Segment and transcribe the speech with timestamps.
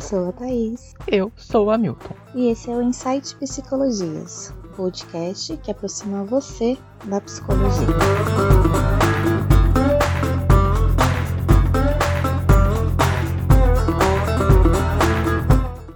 [0.00, 0.94] Eu sou a Thaís.
[1.06, 2.14] Eu sou o Hamilton.
[2.34, 7.86] E esse é o Insight Psicologias, podcast que aproxima você da psicologia.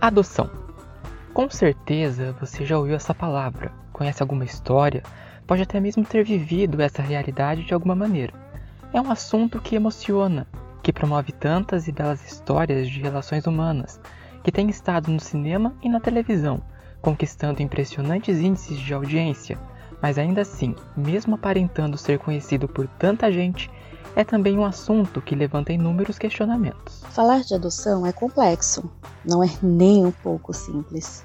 [0.03, 0.51] Adoção.
[1.33, 5.03] Com certeza você já ouviu essa palavra, conhece alguma história,
[5.47, 8.35] pode até mesmo ter vivido essa realidade de alguma maneira.
[8.93, 10.47] É um assunto que emociona,
[10.85, 13.99] que promove tantas e belas histórias de relações humanas,
[14.43, 16.63] que tem estado no cinema e na televisão,
[17.01, 19.59] conquistando impressionantes índices de audiência,
[20.03, 23.71] mas ainda assim, mesmo aparentando ser conhecido por tanta gente,
[24.15, 27.03] é também um assunto que levanta inúmeros questionamentos.
[27.09, 28.93] Falar de adoção é complexo,
[29.25, 31.25] não é nem um pouco simples.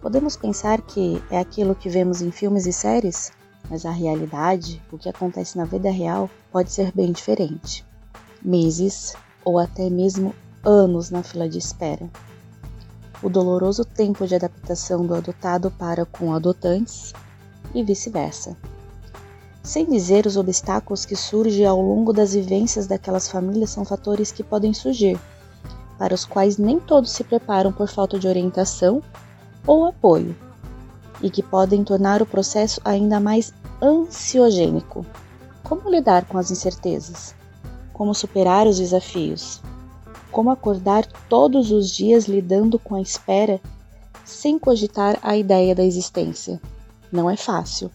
[0.00, 3.32] Podemos pensar que é aquilo que vemos em filmes e séries,
[3.68, 7.84] mas a realidade, o que acontece na vida real, pode ser bem diferente.
[8.44, 12.10] Meses ou até mesmo anos na fila de espera.
[13.22, 17.14] O doloroso tempo de adaptação do adotado para com adotantes
[17.74, 18.54] e vice-versa.
[19.62, 24.44] Sem dizer os obstáculos que surgem ao longo das vivências daquelas famílias são fatores que
[24.44, 25.18] podem surgir,
[25.96, 29.02] para os quais nem todos se preparam por falta de orientação
[29.66, 30.36] ou apoio,
[31.22, 35.06] e que podem tornar o processo ainda mais ansiogênico.
[35.62, 37.34] Como lidar com as incertezas?
[37.94, 39.62] Como superar os desafios?
[40.30, 43.58] Como acordar todos os dias lidando com a espera
[44.22, 46.60] sem cogitar a ideia da existência?
[47.10, 47.90] Não é fácil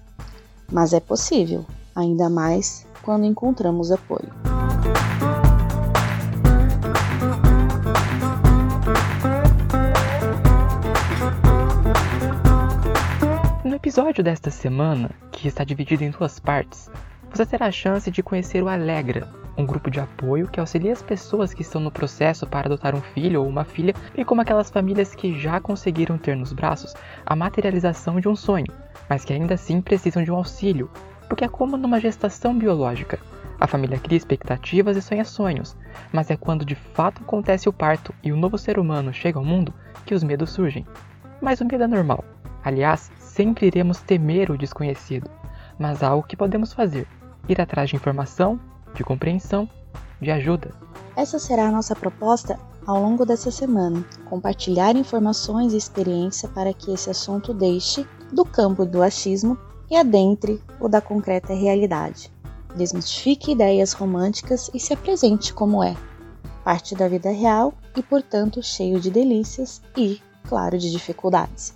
[0.71, 4.29] mas é possível, ainda mais quando encontramos apoio.
[13.63, 16.89] No episódio desta semana, que está dividido em duas partes,
[17.31, 19.27] você terá a chance de conhecer o Alegra,
[19.59, 23.01] um grupo de apoio que auxilia as pessoas que estão no processo para adotar um
[23.01, 27.35] filho ou uma filha, e como aquelas famílias que já conseguiram ter nos braços a
[27.35, 28.71] materialização de um sonho,
[29.09, 30.89] mas que ainda assim precisam de um auxílio,
[31.27, 33.19] porque é como numa gestação biológica.
[33.59, 35.75] A família cria expectativas e sonha sonhos,
[36.13, 39.43] mas é quando de fato acontece o parto e o novo ser humano chega ao
[39.43, 39.73] mundo
[40.05, 40.87] que os medos surgem.
[41.41, 42.23] Mas o medo é normal.
[42.63, 45.29] Aliás, sempre iremos temer o desconhecido,
[45.77, 47.05] mas há algo que podemos fazer:
[47.49, 48.57] ir atrás de informação,
[48.93, 49.69] de compreensão,
[50.21, 50.71] de ajuda.
[51.15, 56.91] Essa será a nossa proposta ao longo dessa semana, compartilhar informações e experiência para que
[56.91, 59.57] esse assunto deixe do campo do achismo
[59.89, 62.31] e adentre o da concreta realidade.
[62.75, 65.95] Desmistifique ideias românticas e se apresente como é,
[66.63, 71.73] parte da vida real e, portanto, cheio de delícias e, claro, de dificuldades.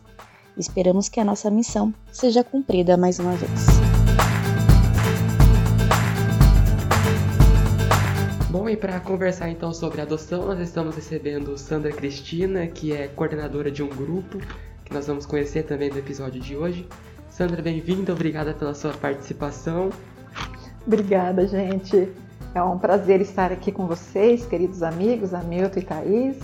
[0.56, 3.83] Esperamos que a nossa missão seja cumprida mais uma vez.
[8.53, 13.72] Bom, e para conversar então sobre adoção, nós estamos recebendo Sandra Cristina, que é coordenadora
[13.72, 14.38] de um grupo
[14.86, 16.88] que nós vamos conhecer também no episódio de hoje.
[17.28, 19.90] Sandra, bem-vinda, obrigada pela sua participação.
[20.86, 22.12] Obrigada, gente.
[22.53, 26.38] É um prazer estar aqui com vocês, queridos amigos, Hamilton e Thaís,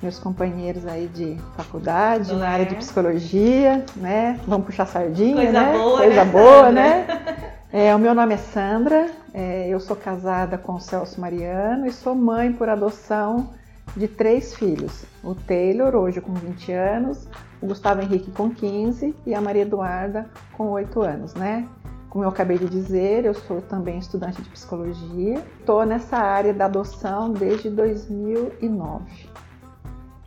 [0.00, 4.38] meus companheiros aí de faculdade, na área de psicologia, né?
[4.46, 5.72] Vamos puxar sardinha, Coisa né?
[5.72, 6.72] Boa, Coisa né, boa, Sandra?
[6.72, 7.50] né?
[7.72, 11.92] É, o meu nome é Sandra, é, eu sou casada com o Celso Mariano e
[11.92, 13.50] sou mãe por adoção
[13.96, 15.04] de três filhos.
[15.22, 17.28] O Taylor, hoje com 20 anos,
[17.62, 21.64] o Gustavo Henrique com 15 e a Maria Eduarda com 8 anos, né?
[22.08, 25.40] Como eu acabei de dizer, eu sou também estudante de psicologia.
[25.60, 29.28] Estou nessa área da adoção desde 2009.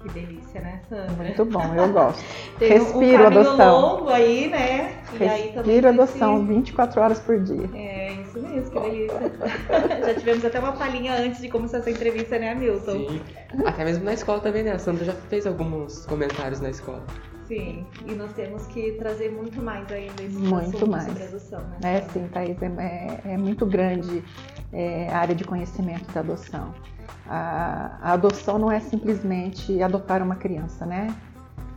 [0.03, 1.23] Que delícia, né, Sandra?
[1.23, 2.21] Muito bom, eu gosto.
[2.59, 3.81] Tem Respiro um caminho adoção.
[3.81, 4.95] longo aí, né?
[5.19, 7.69] E aí também Respiro esse- adoção 24 horas por dia.
[7.73, 9.31] É, isso mesmo, que delícia.
[10.05, 12.91] Já tivemos até uma palhinha antes de começar essa entrevista, né, Hamilton?
[13.07, 13.21] Sim,
[13.65, 14.73] até mesmo na escola também, né?
[14.73, 17.01] A Sandra já fez alguns comentários na escola.
[17.47, 21.05] Sim, e nós temos que trazer muito mais ainda esse Muito mais.
[21.05, 21.97] sobre adoção, né?
[21.97, 24.23] É sim, Thaís, é, é- é muito grande
[24.71, 26.73] é, a área de conhecimento da adoção.
[27.27, 31.13] A, a adoção não é simplesmente adotar uma criança, né?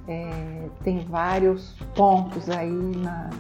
[0.09, 3.31] É, tem vários pontos aí na,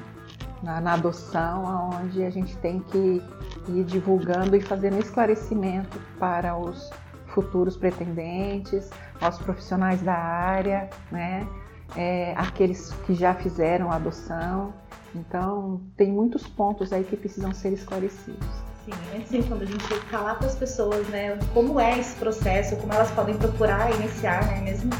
[0.62, 3.22] na, na adoção onde a gente tem que
[3.68, 6.90] ir divulgando e fazendo esclarecimento para os
[7.28, 8.90] futuros pretendentes,
[9.20, 11.46] aos profissionais da área, né?
[11.94, 14.72] É, aqueles que já fizeram a adoção.
[15.14, 18.46] Então, tem muitos pontos aí que precisam ser esclarecidos.
[18.84, 22.76] Sim, é assim, quando a gente falar para as pessoas, né, como é esse processo,
[22.76, 24.90] como elas podem procurar iniciar, né, mesmo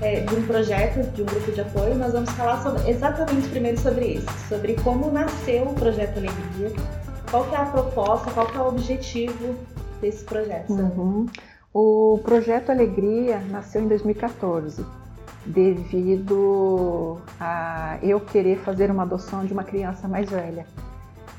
[0.00, 3.78] é, de um projeto, de um grupo de apoio, nós vamos falar sobre- exatamente primeiro
[3.78, 6.72] sobre isso, sobre como nasceu o projeto Alegria,
[7.30, 9.54] qual que é a proposta, qual que é o objetivo
[10.00, 10.72] desse projeto.
[10.72, 11.26] Uhum.
[11.72, 14.84] O projeto Alegria nasceu em 2014,
[15.44, 20.66] devido a eu querer fazer uma adoção de uma criança mais velha.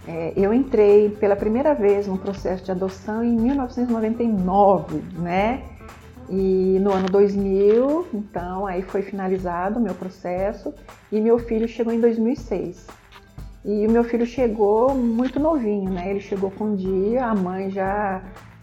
[0.07, 5.63] É, eu entrei pela primeira vez num processo de adoção em 1999, né?
[6.29, 10.73] E no ano 2000, então, aí foi finalizado o meu processo
[11.11, 12.87] e meu filho chegou em 2006.
[13.65, 16.09] E o meu filho chegou muito novinho, né?
[16.09, 18.21] Ele chegou com um dia, a mãe já,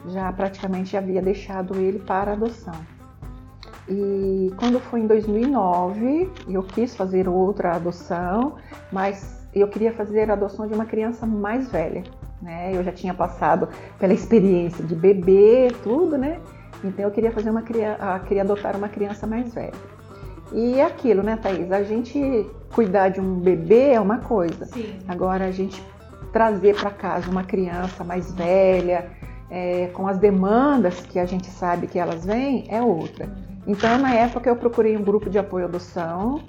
[0.08, 2.74] já praticamente havia deixado ele para adoção.
[3.90, 8.54] E quando foi em 2009, eu quis fazer outra adoção,
[8.92, 12.04] mas eu queria fazer a adoção de uma criança mais velha,
[12.40, 12.70] né?
[12.72, 16.38] Eu já tinha passado pela experiência de bebê, tudo, né?
[16.84, 19.74] Então eu queria fazer uma queria adotar uma criança mais velha.
[20.52, 21.70] E é aquilo, né, Thaís?
[21.72, 24.66] A gente cuidar de um bebê é uma coisa.
[24.66, 24.98] Sim.
[25.08, 25.82] Agora a gente
[26.32, 29.10] trazer para casa uma criança mais velha,
[29.50, 33.28] é, com as demandas que a gente sabe que elas vêm, é outra.
[33.70, 36.42] Então, na época, eu procurei um grupo de apoio à adoção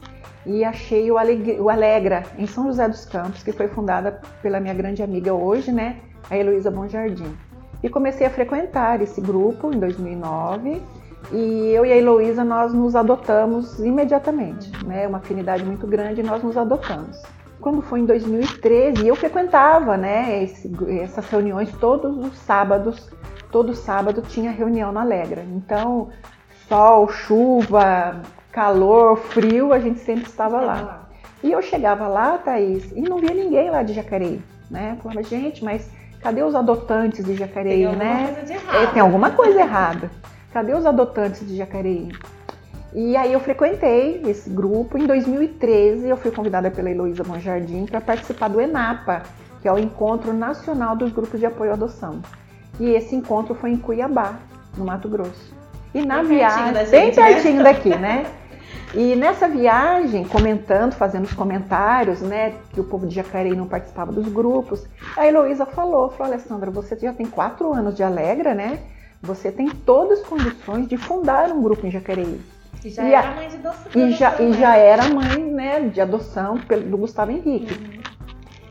[0.44, 1.18] e achei o,
[1.60, 5.72] o Alegra, em São José dos Campos, que foi fundada pela minha grande amiga hoje,
[5.72, 5.98] né,
[6.32, 7.32] a Heloísa Bonjardim.
[7.84, 10.82] E comecei a frequentar esse grupo em 2009
[11.32, 16.24] e eu e a Heloísa nós nos adotamos imediatamente, né, uma afinidade muito grande e
[16.24, 17.22] nós nos adotamos.
[17.60, 23.12] Quando foi em 2013, eu frequentava né, esse, essas reuniões todos os sábados,
[23.52, 25.44] todo sábado tinha reunião na Alegra.
[25.44, 26.10] Então,
[26.72, 31.10] sol, chuva, calor, frio, a gente sempre estava lá.
[31.44, 34.96] E eu chegava lá, Thaís, e não via ninguém lá de Jacareí, né?
[34.96, 35.90] Eu falava, gente, mas
[36.22, 38.24] cadê os adotantes de Jacareí, tem né?
[38.24, 38.84] Coisa de errado.
[38.84, 40.10] É, tem alguma coisa errada.
[40.54, 42.10] Cadê os adotantes de Jacareí?
[42.94, 44.98] E aí eu frequentei esse grupo.
[44.98, 49.24] Em 2013 eu fui convidada pela Heloísa Monjardim para participar do ENAPA,
[49.62, 52.22] que é o Encontro Nacional dos Grupos de Apoio à Adoção.
[52.80, 54.40] E esse encontro foi em Cuiabá,
[54.78, 55.61] no Mato Grosso.
[55.94, 57.34] E na Bem viagem, pertinho da bem gente, né?
[57.34, 58.26] pertinho daqui, né?
[58.94, 64.12] E nessa viagem, comentando, fazendo os comentários, né, que o povo de Jacareí não participava
[64.12, 64.86] dos grupos,
[65.16, 68.80] a Heloísa falou, falou, Alessandra, você já tem quatro anos de Alegra, né?
[69.22, 72.42] Você tem todas as condições de fundar um grupo em Jacareí.
[72.84, 73.92] E já E era a- mãe de adoção.
[73.96, 74.58] E já, e né?
[74.58, 76.56] já era mãe né, de adoção
[76.90, 78.02] do Gustavo Henrique.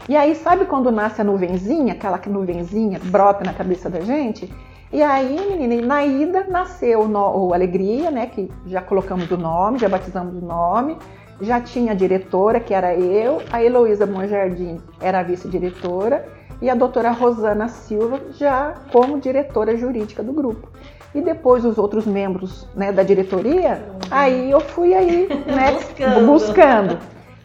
[0.09, 4.53] E aí, sabe quando nasce a nuvenzinha, aquela que nuvenzinha brota na cabeça da gente?
[4.93, 8.27] E aí, menina, na ida nasceu o, Alegria, né?
[8.27, 10.97] Que já colocamos o nome, já batizamos o nome.
[11.41, 16.29] Já tinha a diretora, que era eu, a Heloísa Monjardim era a vice-diretora,
[16.61, 20.69] e a doutora Rosana Silva já como diretora jurídica do grupo.
[21.15, 26.27] E depois os outros membros né, da diretoria, aí eu fui aí, né, Buscando.
[26.27, 26.99] buscando.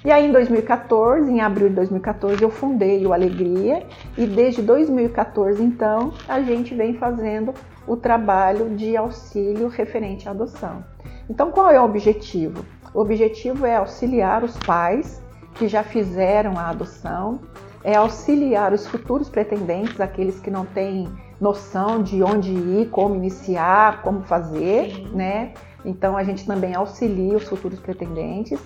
[0.05, 5.63] E aí em 2014, em abril de 2014, eu fundei o Alegria e desde 2014,
[5.63, 7.55] então, a gente vem fazendo
[7.87, 10.85] o trabalho de auxílio referente à adoção.
[11.27, 12.63] Então, qual é o objetivo?
[12.93, 15.23] O objetivo é auxiliar os pais
[15.55, 17.39] que já fizeram a adoção,
[17.83, 21.07] é auxiliar os futuros pretendentes, aqueles que não têm
[21.41, 25.53] noção de onde ir, como iniciar, como fazer, né?
[25.83, 28.59] Então a gente também auxilia os futuros pretendentes.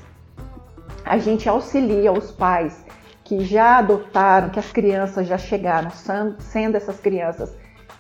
[1.09, 2.85] A gente auxilia os pais
[3.23, 7.51] que já adotaram, que as crianças já chegaram, sendo essas crianças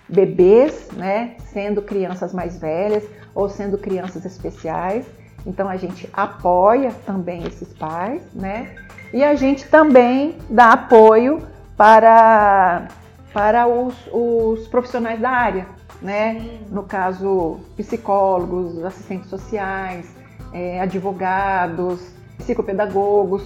[0.07, 1.33] bebês, né?
[1.51, 5.07] Sendo crianças mais velhas ou sendo crianças especiais.
[5.43, 8.75] Então a gente apoia também esses pais, né?
[9.11, 11.41] E a gente também dá apoio
[11.75, 12.89] para,
[13.33, 15.65] para os, os profissionais da área,
[15.99, 16.59] né?
[16.69, 20.15] No caso, psicólogos, assistentes sociais,
[20.53, 23.43] eh, advogados, psicopedagogos,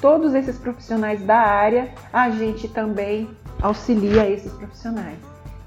[0.00, 3.28] todos esses profissionais da área, a gente também
[3.60, 5.18] auxilia esses profissionais.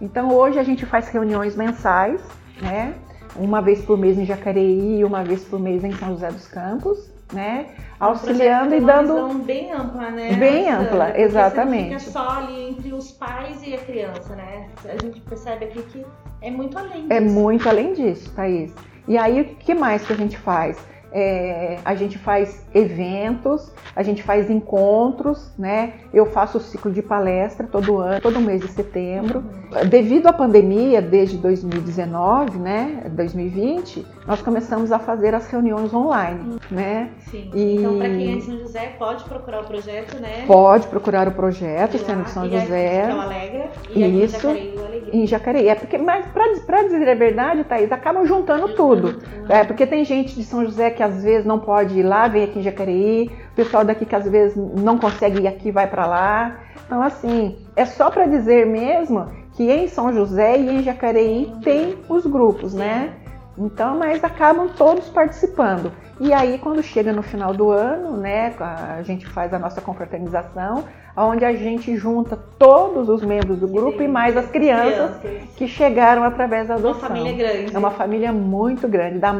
[0.01, 2.21] Então hoje a gente faz reuniões mensais,
[2.61, 2.95] né?
[3.35, 7.11] Uma vez por mês em Jacareí, uma vez por mês em São José dos Campos,
[7.31, 7.67] né?
[7.99, 10.33] Auxiliando e dando uma visão bem ampla, né?
[10.33, 11.83] Bem ampla, Porque exatamente.
[11.83, 14.69] Você não fica só ali entre os pais e a criança, né?
[14.85, 16.05] A gente percebe aqui que
[16.41, 17.13] é muito além disso.
[17.13, 18.73] É muito além disso, Thaís.
[19.07, 20.77] E aí, o que mais que a gente faz?
[21.11, 25.93] É, a gente faz eventos, a gente faz encontros, né?
[26.13, 29.43] Eu faço o ciclo de palestra todo ano, todo mês de setembro.
[29.89, 37.09] Devido à pandemia, desde 2019, né, 2020, nós começamos a fazer as reuniões online, né?
[37.29, 37.49] Sim.
[37.53, 40.43] E- Então, para quem é de São José, pode procurar o projeto, né?
[40.47, 43.01] Pode procurar o projeto, lá- sendo de São aqui, José.
[43.05, 43.11] Que
[43.49, 43.69] é.
[43.95, 44.33] E aqui em Isso.
[44.41, 45.67] Jacareí, em Jacareí.
[45.69, 46.25] É porque, mas
[46.65, 49.19] para dizer a verdade, Thaís, acabam juntando tudo.
[49.47, 52.43] É, porque tem gente de São José que às vezes não pode ir lá, vem
[52.43, 56.05] aqui em Jacareí, o pessoal daqui que às vezes não consegue ir aqui, vai para
[56.05, 56.59] lá.
[56.85, 61.97] Então, assim, é só para dizer mesmo que em São José e em Jacareí tem
[62.07, 63.13] os grupos, né?
[63.59, 65.91] Então, mas acabam todos participando.
[66.19, 70.85] E aí, quando chega no final do ano, né, a gente faz a nossa confraternização,
[71.15, 75.49] onde a gente junta todos os membros do grupo Sim, e mais as crianças, crianças,
[75.55, 77.09] que chegaram através da adoção.
[77.09, 77.75] Uma família grande.
[77.75, 79.19] É uma família muito grande.
[79.19, 79.35] Dá,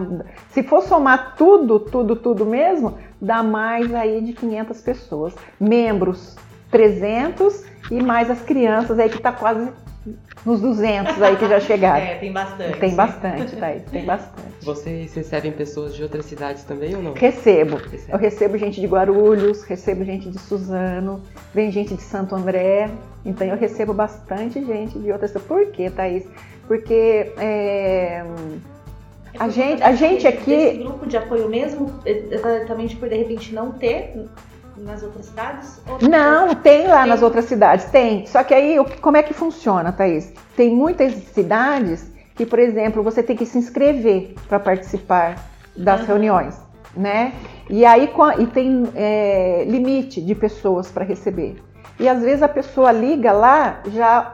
[0.49, 5.35] se for somar tudo, tudo, tudo mesmo, dá mais aí de 500 pessoas.
[5.59, 6.35] Membros
[6.71, 9.69] 300 e mais as crianças aí que está quase
[10.45, 12.05] nos 200 aí que já chegaram.
[12.05, 12.79] é, tem bastante.
[12.79, 14.49] Tem bastante, Thaís, tem bastante.
[14.63, 17.13] Vocês recebem pessoas de outras cidades também ou não?
[17.13, 17.77] Recebo.
[17.77, 18.11] Recebe.
[18.11, 21.21] Eu recebo gente de Guarulhos, recebo gente de Suzano,
[21.53, 22.89] vem gente de Santo André.
[23.25, 25.47] Então eu recebo bastante gente de outras cidades.
[25.47, 26.25] Por quê, Thaís?
[26.67, 28.23] Porque é,
[29.37, 30.53] a é gente, a gente aqui.
[30.53, 34.13] Esse grupo de apoio mesmo, exatamente por de repente não ter
[34.79, 35.81] nas outras cidades?
[36.01, 37.09] Não, tem lá tem.
[37.09, 38.25] nas outras cidades, tem.
[38.25, 40.33] Só que aí, como é que funciona, Thaís?
[40.55, 45.35] Tem muitas cidades que, por exemplo, você tem que se inscrever para participar
[45.75, 46.07] das uhum.
[46.07, 46.59] reuniões,
[46.95, 47.33] né?
[47.69, 48.09] E aí
[48.39, 51.61] e tem é, limite de pessoas para receber.
[51.99, 54.33] E às vezes a pessoa liga lá, já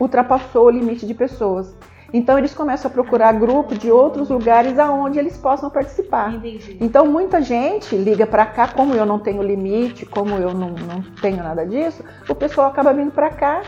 [0.00, 1.74] ultrapassou o limite de pessoas.
[2.12, 6.34] Então eles começam a procurar grupo de outros lugares aonde eles possam participar.
[6.34, 6.76] Entendi.
[6.80, 11.02] Então muita gente liga para cá, como eu não tenho limite, como eu não, não
[11.20, 13.62] tenho nada disso, o pessoal acaba vindo para cá.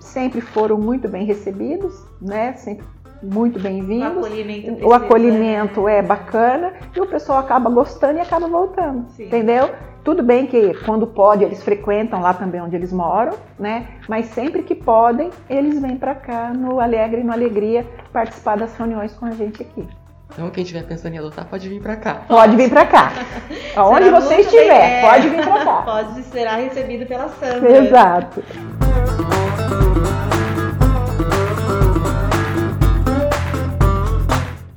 [0.00, 2.54] Sempre foram muito bem recebidos, né?
[2.54, 2.86] Sempre
[3.22, 4.16] muito bem-vindos.
[4.16, 5.98] O acolhimento, o acolhimento né?
[5.98, 9.26] é bacana e o pessoal acaba gostando e acaba voltando, Sim.
[9.26, 9.70] entendeu?
[10.04, 13.88] Tudo bem que quando pode eles frequentam lá também onde eles moram, né?
[14.08, 18.76] Mas sempre que podem, eles vêm para cá no Alegre e no Alegria participar das
[18.76, 19.86] reuniões com a gente aqui.
[20.32, 22.22] Então, quem estiver pensando em adotar, pode vir para cá.
[22.28, 23.12] Pode vir para cá.
[23.76, 25.00] Onde você estiver, bem, é.
[25.00, 25.82] pode vir para cá.
[25.86, 27.78] Pode ser recebido pela Sandra.
[27.78, 28.42] Exato.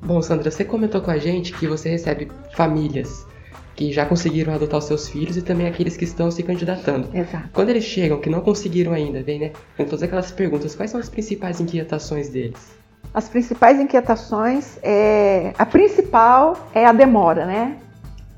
[0.09, 3.27] Bom, Sandra, você comentou com a gente que você recebe famílias
[3.75, 7.15] que já conseguiram adotar os seus filhos e também aqueles que estão se candidatando.
[7.15, 7.47] Exato.
[7.53, 9.51] Quando eles chegam, que não conseguiram ainda, vem, né?
[9.77, 12.71] Vão fazer aquelas perguntas, quais são as principais inquietações deles?
[13.13, 15.53] As principais inquietações é.
[15.59, 17.77] A principal é a demora, né?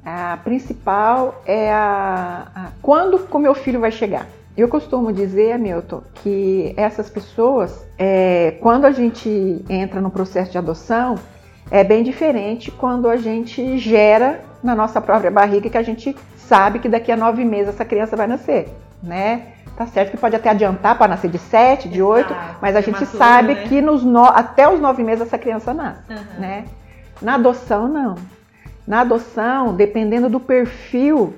[0.03, 4.27] A principal é a, a quando o meu filho vai chegar.
[4.57, 10.57] Eu costumo dizer, Hamilton, que essas pessoas, é, quando a gente entra no processo de
[10.57, 11.15] adoção,
[11.71, 16.79] é bem diferente quando a gente gera na nossa própria barriga que a gente sabe
[16.79, 18.67] que daqui a nove meses essa criança vai nascer,
[19.01, 19.53] né?
[19.77, 23.05] Tá certo que pode até adiantar para nascer de sete, de oito, mas a gente
[23.05, 23.63] sabe né?
[23.63, 24.25] que nos no...
[24.25, 26.39] até os nove meses essa criança nasce, uhum.
[26.39, 26.65] né?
[27.21, 28.15] Na adoção, não.
[28.85, 31.33] Na adoção, dependendo do perfil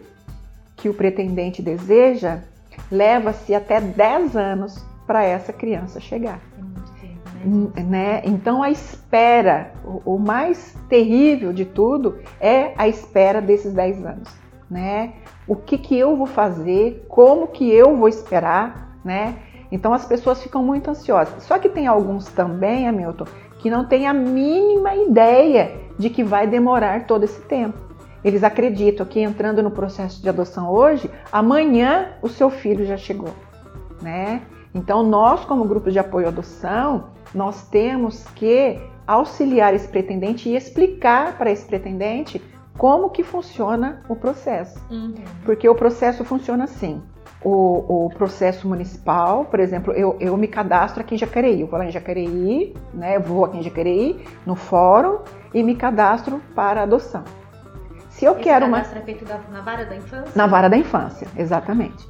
[0.75, 2.39] que o pretendente deseja,
[2.91, 6.39] leva-se até dez anos para essa criança chegar.
[7.43, 8.21] Né?
[8.23, 14.29] Então a espera, o, o, mais terrível de tudo é a espera desses 10 anos,
[14.69, 15.13] né?
[15.45, 17.05] O que que eu vou fazer?
[17.09, 19.35] Como que eu vou esperar, né?
[19.69, 21.43] Então as pessoas ficam muito ansiosas.
[21.43, 23.25] Só que tem alguns também, Hamilton,
[23.59, 27.77] que não têm a mínima ideia de que vai demorar todo esse tempo.
[28.23, 33.33] Eles acreditam que entrando no processo de adoção hoje, amanhã o seu filho já chegou,
[34.01, 34.43] né?
[34.73, 40.55] Então nós, como grupo de apoio à adoção, nós temos que auxiliar esse pretendente e
[40.55, 42.41] explicar para esse pretendente
[42.77, 44.79] como que funciona o processo.
[44.89, 45.15] Uhum.
[45.45, 47.01] Porque o processo funciona assim.
[47.43, 51.59] O, o, processo municipal, por exemplo, eu, eu me cadastro aqui em Jacareí.
[51.59, 53.17] Eu vou lá em Jacareí, né?
[53.17, 55.19] Eu vou aqui em Jacareí, no fórum,
[55.53, 57.25] e me cadastro para adoção.
[58.09, 58.79] Se eu esse quero uma.
[58.79, 60.31] é feito na vara da infância?
[60.33, 62.07] Na vara da infância, exatamente.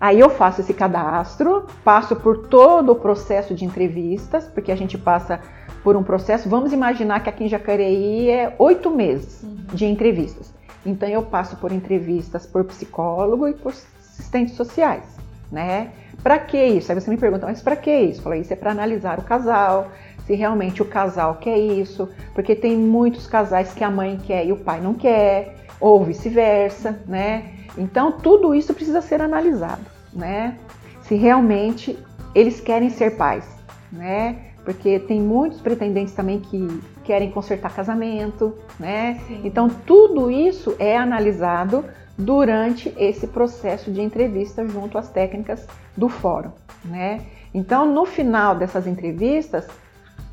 [0.00, 4.98] Aí eu faço esse cadastro, passo por todo o processo de entrevistas, porque a gente
[4.98, 5.40] passa
[5.82, 6.48] por um processo.
[6.48, 9.56] Vamos imaginar que aqui em Jacareí é oito meses uhum.
[9.72, 10.52] de entrevistas.
[10.84, 15.04] Então eu passo por entrevistas por psicólogo e por assistentes sociais,
[15.50, 15.90] né?
[16.22, 16.90] Para que isso?
[16.90, 18.22] Aí você me pergunta, mas para que isso?
[18.22, 19.88] Falei, isso é para analisar o casal,
[20.26, 24.52] se realmente o casal quer isso, porque tem muitos casais que a mãe quer e
[24.52, 27.52] o pai não quer, ou vice-versa, né?
[27.76, 30.58] Então, tudo isso precisa ser analisado, né?
[31.02, 31.98] Se realmente
[32.34, 33.46] eles querem ser pais,
[33.92, 34.38] né?
[34.64, 39.20] Porque tem muitos pretendentes também que querem consertar casamento, né?
[39.26, 39.42] Sim.
[39.44, 41.84] Então, tudo isso é analisado
[42.18, 45.66] durante esse processo de entrevista junto às técnicas
[45.96, 46.50] do fórum,
[46.84, 47.20] né?
[47.54, 49.66] Então, no final dessas entrevistas,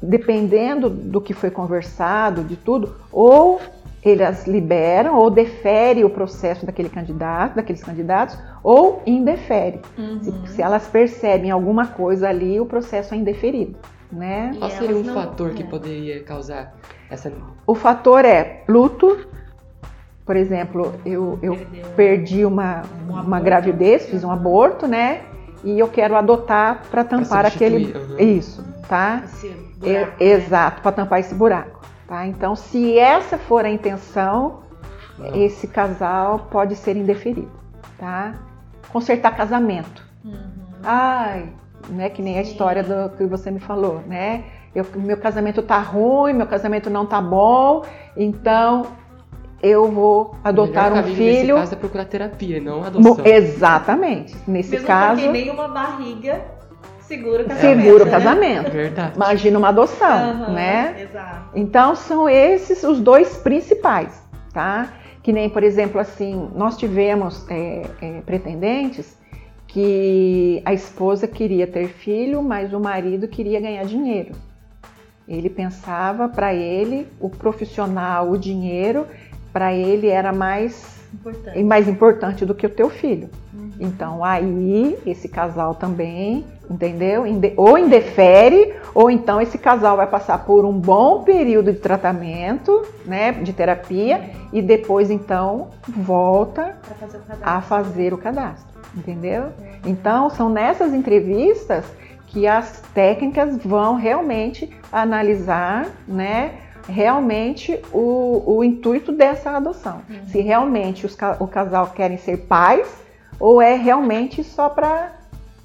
[0.01, 3.61] dependendo do que foi conversado, de tudo, ou
[4.05, 9.79] elas liberam ou defere o processo daquele candidato, daqueles candidatos, ou indefere.
[9.97, 10.19] Uhum.
[10.21, 13.77] Se, se elas percebem alguma coisa ali, o processo é indeferido.
[14.11, 14.51] Né?
[14.53, 15.65] E Qual seria um não- fator que é.
[15.65, 16.75] poderia causar
[17.09, 17.31] essa.
[17.65, 19.17] O fator é luto.
[20.25, 21.85] Por exemplo, eu, eu Perdeu.
[21.97, 23.43] perdi uma, Um uma aborto.
[23.43, 25.21] gravidez, fiz um aborto, né?
[25.63, 27.93] E eu quero adotar para tampar aquele.
[27.97, 28.19] uhum.
[28.19, 29.23] Isso, tá?
[29.25, 30.13] Esse buraco, né?
[30.19, 31.81] exato, para tampar esse buraco.
[32.13, 32.27] Tá?
[32.27, 34.59] Então, se essa for a intenção,
[35.17, 35.35] Não.
[35.35, 37.49] esse casal pode ser indeferido.
[37.97, 38.35] Tá?
[38.89, 40.05] Consertar casamento.
[40.23, 40.37] Uhum.
[40.83, 41.49] Ai,
[41.89, 42.11] né?
[42.11, 42.51] Que nem a Sim.
[42.51, 44.43] história do que você me falou, né?
[44.75, 47.83] Eu, meu casamento tá ruim, meu casamento não tá bom,
[48.15, 48.85] então
[49.59, 51.55] eu vou adotar um filho.
[51.55, 53.25] Nesse caso é procurar terapia, não adoção.
[53.25, 54.35] Exatamente.
[54.47, 56.45] Nesse Mesmo caso, porque nenhuma barriga
[57.07, 57.81] segura o casamento.
[57.81, 58.11] segura o né?
[58.11, 58.71] casamento.
[58.71, 59.15] Verdade.
[59.15, 60.95] Imagina uma adoção, Aham, né?
[61.01, 61.49] Exato.
[61.55, 64.21] Então são esses os dois principais,
[64.53, 64.93] tá?
[65.21, 69.17] Que nem, por exemplo, assim, nós tivemos é, é, pretendentes
[69.67, 74.33] que a esposa queria ter filho, mas o marido queria ganhar dinheiro.
[75.27, 79.07] Ele pensava para ele o profissional, o dinheiro,
[79.51, 81.63] para ele era mais Importante.
[81.63, 83.29] mais importante do que o teu filho.
[83.53, 83.69] Uhum.
[83.79, 87.23] Então aí esse casal também, entendeu?
[87.57, 93.31] Ou indefere, ou então esse casal vai passar por um bom período de tratamento, né,
[93.31, 99.45] de terapia, e depois então volta fazer a fazer o cadastro, entendeu?
[99.85, 101.85] Então são nessas entrevistas
[102.27, 106.55] que as técnicas vão realmente analisar, né,
[106.87, 110.01] realmente o, o intuito dessa adoção.
[110.09, 110.25] Uhum.
[110.27, 113.03] Se realmente os o casal querem ser pais
[113.39, 115.22] ou é realmente só para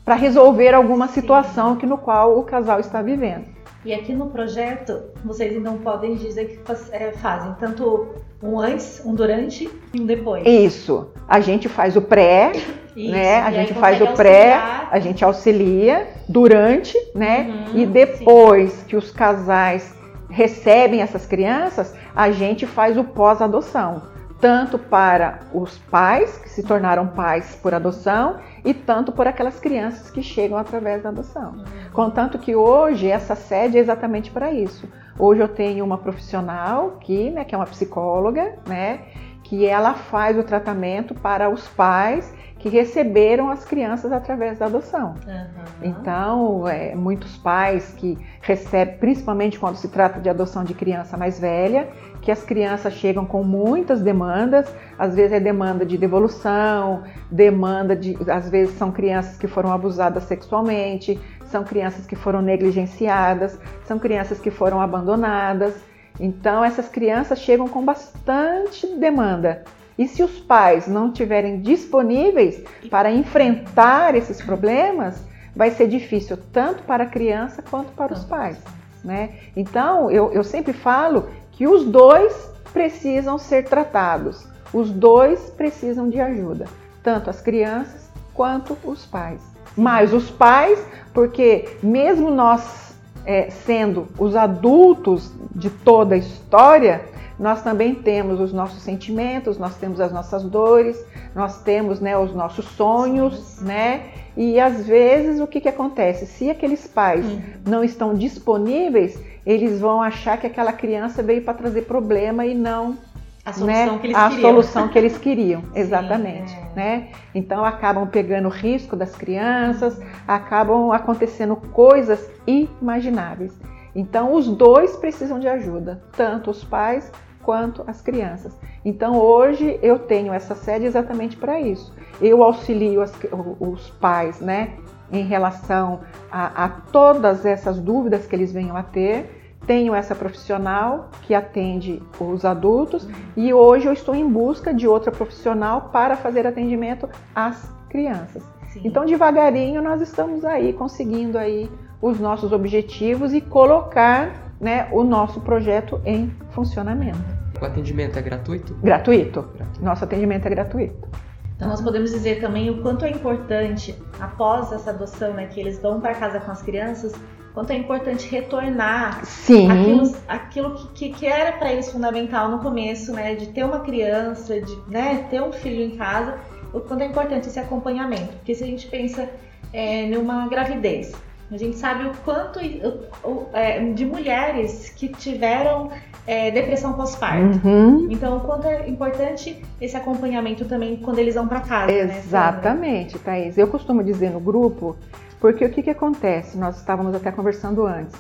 [0.09, 1.21] para resolver alguma Sim.
[1.21, 3.45] situação que no qual o casal está vivendo.
[3.85, 9.15] E aqui no projeto, vocês então podem dizer que é, fazem tanto um antes, um
[9.15, 10.47] durante e um depois.
[10.47, 11.09] Isso.
[11.29, 12.53] A gente faz o pré,
[12.97, 13.43] Isso, né?
[13.43, 14.89] A e gente faz o pré, auxiliar.
[14.91, 17.67] a gente auxilia durante, né?
[17.75, 19.95] Uhum, e depois que os casais
[20.31, 24.05] recebem essas crianças, a gente faz o pós-adoção,
[24.41, 30.11] tanto para os pais que se tornaram pais por adoção e tanto por aquelas crianças
[30.11, 31.65] que chegam através da adoção.
[31.93, 34.89] Contanto que hoje essa sede é exatamente para isso.
[35.19, 39.01] Hoje eu tenho uma profissional aqui, né, que é uma psicóloga, né,
[39.43, 45.15] que ela faz o tratamento para os pais que receberam as crianças através da adoção.
[45.27, 45.69] Uhum.
[45.83, 51.39] Então, é, muitos pais que recebem, principalmente quando se trata de adoção de criança mais
[51.39, 51.89] velha,
[52.29, 58.19] que as crianças chegam com muitas demandas, às vezes é demanda de devolução, demanda de,
[58.31, 64.39] às vezes são crianças que foram abusadas sexualmente, são crianças que foram negligenciadas, são crianças
[64.39, 65.75] que foram abandonadas.
[66.21, 69.65] Então, essas crianças chegam com bastante demanda.
[69.97, 75.25] E se os pais não estiverem disponíveis para enfrentar esses problemas,
[75.57, 78.59] vai ser difícil tanto para a criança quanto para os pais.
[79.03, 79.31] Né?
[79.57, 86.21] Então, eu, eu sempre falo que os dois precisam ser tratados, os dois precisam de
[86.21, 86.67] ajuda,
[87.03, 89.41] tanto as crianças quanto os pais.
[89.77, 90.79] Mas os pais,
[91.13, 92.95] porque mesmo nós
[93.27, 97.05] é, sendo os adultos de toda a história,
[97.39, 101.03] nós também temos os nossos sentimentos, nós temos as nossas dores,
[101.35, 104.03] nós temos né, os nossos sonhos, né?
[104.37, 106.27] E às vezes o que, que acontece?
[106.27, 107.41] Se aqueles pais Uhum.
[107.67, 112.97] não estão disponíveis, eles vão achar que aquela criança veio para trazer problema e não
[113.45, 114.41] A solução né, que eles a queriam.
[114.51, 116.77] solução que eles queriam, exatamente, é.
[116.77, 117.09] né?
[117.35, 123.53] Então acabam pegando risco das crianças, acabam acontecendo coisas imagináveis.
[123.95, 127.11] Então os dois precisam de ajuda, tanto os pais
[127.49, 128.55] quanto as crianças.
[128.85, 131.95] Então hoje eu tenho essa sede exatamente para isso.
[132.21, 133.15] Eu auxilio as-
[133.59, 134.73] os pais, né,
[135.11, 139.57] em relação a, a todas essas dúvidas que eles venham a ter.
[139.67, 145.11] Tenho essa profissional que atende os adultos e hoje eu estou em busca de outra
[145.11, 148.43] profissional para fazer atendimento às crianças.
[148.75, 148.83] Sim.
[148.85, 151.71] Então, devagarinho, nós estamos aí conseguindo aí
[152.03, 157.38] os nossos objetivos e colocar né, o nosso projeto em funcionamento.
[157.61, 158.75] O atendimento é gratuito?
[158.83, 159.43] Gratuito.
[159.43, 159.83] Gratuito.
[159.85, 161.09] Nosso atendimento é gratuito.
[161.57, 165.81] Então nós podemos dizer também o quanto é importante, após essa adoção, né, que eles
[165.81, 167.13] vão para casa com as crianças,
[167.53, 169.69] quanto é importante retornar Sim.
[169.69, 173.81] aquilo, aquilo que, que, que era para eles fundamental no começo, né, de ter uma
[173.81, 176.39] criança, de né, ter um filho em casa,
[176.73, 178.33] o quanto é importante esse acompanhamento.
[178.35, 179.29] Porque se a gente pensa
[179.73, 181.13] é, numa gravidez,
[181.51, 185.91] a gente sabe o quanto o- o- é, de mulheres que tiveram
[186.29, 187.67] é, depressão pós-parto.
[187.67, 188.07] Uhum.
[188.11, 192.19] Então, o quanto é importante esse acompanhamento também quando eles vão para casa, né?
[192.19, 193.57] Exatamente, Thaís.
[193.57, 194.95] Eu costumo dizer no grupo,
[195.41, 196.59] porque o que, que acontece?
[196.59, 198.15] Nós estávamos até conversando antes.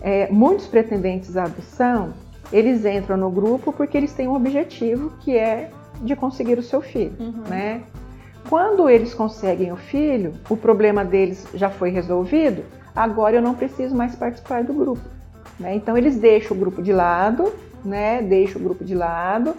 [0.00, 2.14] É, muitos pretendentes à adoção,
[2.50, 5.70] eles entram no grupo porque eles têm um objetivo que é
[6.00, 7.42] de conseguir o seu filho, Uhum.
[7.46, 7.82] né?
[8.48, 12.64] Quando eles conseguem o filho, o problema deles já foi resolvido,
[12.96, 15.02] agora eu não preciso mais participar do grupo.
[15.60, 15.74] Né?
[15.76, 17.52] Então eles deixam o grupo de lado,
[17.84, 18.20] né?
[18.22, 19.54] deixam o grupo de lado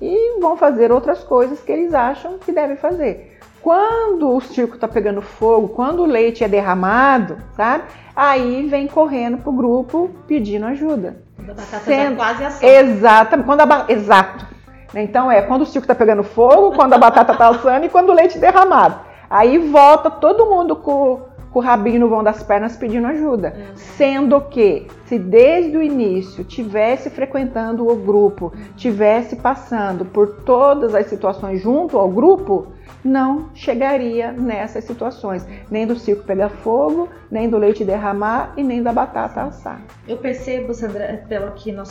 [0.00, 3.38] e vão fazer outras coisas que eles acham que devem fazer.
[3.62, 7.84] Quando o circo está pegando fogo, quando o leite é derramado, sabe?
[8.14, 11.16] Aí vem correndo pro grupo pedindo ajuda.
[11.34, 12.66] Quando a batata Sendo- já quase.
[12.66, 13.46] Exatamente.
[13.46, 14.46] Quando a ba- Exato.
[14.94, 18.10] Então é quando o circo está pegando fogo, quando a batata está assando e quando
[18.10, 19.00] o leite derramado.
[19.28, 21.20] Aí volta todo mundo com,
[21.56, 23.56] com o rabinho no vão das pernas pedindo ajuda.
[23.74, 31.06] Sendo que, se desde o início tivesse frequentando o grupo, tivesse passando por todas as
[31.06, 32.66] situações junto ao grupo,
[33.02, 35.48] não chegaria nessas situações.
[35.70, 39.80] Nem do circo pegar fogo, nem do leite derramar e nem da batata assar.
[40.06, 41.90] Eu percebo, Sandra, pelo que nós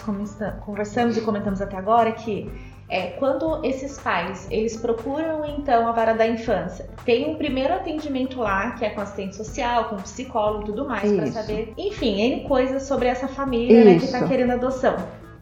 [0.63, 2.51] conversamos e comentamos até agora, que
[2.87, 8.39] é, quando esses pais eles procuram então a vara da infância, tem um primeiro atendimento
[8.39, 12.47] lá que é com assistente social, com psicólogo e tudo mais para saber, enfim, n
[12.47, 14.95] coisas sobre essa família né, que está querendo adoção.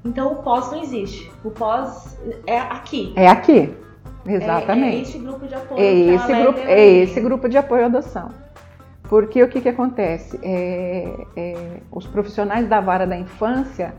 [0.05, 3.13] Então o pós não existe, o pós é aqui.
[3.15, 3.73] É aqui.
[3.79, 3.83] É-
[4.25, 5.01] É, Exatamente.
[5.01, 5.81] esse grupo de apoio.
[5.81, 6.97] É esse, grupo, é ali.
[7.01, 8.29] esse grupo de apoio à adoção.
[9.09, 10.39] Porque o que, que acontece?
[10.41, 11.55] É, é,
[11.91, 13.93] os profissionais da vara da infância,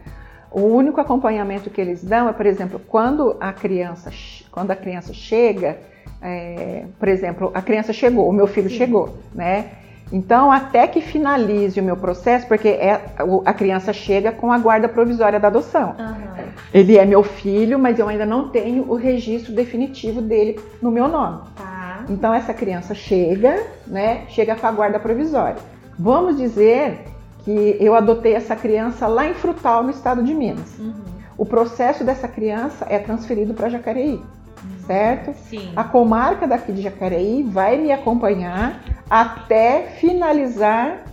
[0.54, 4.10] o único acompanhamento que eles dão é, por exemplo, quando a criança,
[4.52, 5.78] quando a criança chega,
[6.22, 8.76] é, por exemplo, a criança chegou, o meu filho Sim.
[8.76, 9.70] chegou, né?
[10.12, 13.00] Então, até que finalize o meu processo, porque é,
[13.44, 15.96] a criança chega com a guarda provisória da adoção.
[15.98, 16.34] Aham.
[16.72, 21.08] Ele é meu filho, mas eu ainda não tenho o registro definitivo dele no meu
[21.08, 21.40] nome.
[21.56, 22.04] Tá.
[22.08, 24.24] Então essa criança chega, né?
[24.28, 25.56] Chega com a guarda provisória.
[25.98, 26.98] Vamos dizer
[27.44, 30.78] que eu adotei essa criança lá em Frutal, no estado de Minas.
[30.78, 30.94] Uhum.
[31.36, 34.22] O processo dessa criança é transferido para Jacareí,
[34.86, 35.34] certo?
[35.48, 35.72] Sim.
[35.76, 41.04] A comarca daqui de Jacareí vai me acompanhar até finalizar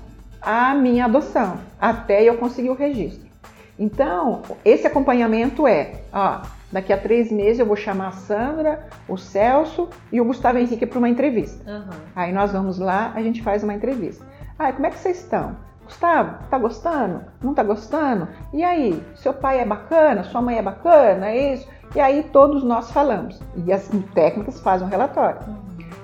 [0.41, 3.29] a minha adoção, até eu conseguir o registro.
[3.77, 6.41] Então, esse acompanhamento é, ó,
[6.71, 10.85] daqui a três meses eu vou chamar a Sandra, o Celso e o Gustavo Henrique
[10.85, 11.69] para uma entrevista.
[11.69, 11.89] Aham.
[12.15, 14.23] Aí nós vamos lá, a gente faz uma entrevista.
[14.57, 15.55] Ah, como é que vocês estão?
[15.91, 17.21] Gustavo, tá gostando?
[17.43, 18.27] Não tá gostando?
[18.53, 20.23] E aí, seu pai é bacana?
[20.23, 21.27] Sua mãe é bacana?
[21.27, 21.67] É isso?
[21.93, 23.41] E aí todos nós falamos.
[23.57, 25.41] E as técnicas fazem um relatório.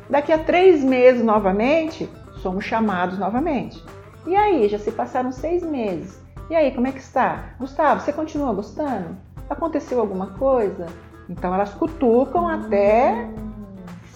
[0.10, 2.10] Daqui a três meses novamente,
[2.42, 3.82] somos chamados novamente.
[4.26, 6.22] E aí, já se passaram seis meses.
[6.50, 7.56] E aí, como é que está?
[7.58, 9.18] Gustavo, você continua gostando?
[9.50, 10.86] Aconteceu alguma coisa?
[11.30, 13.30] Então elas cutucam até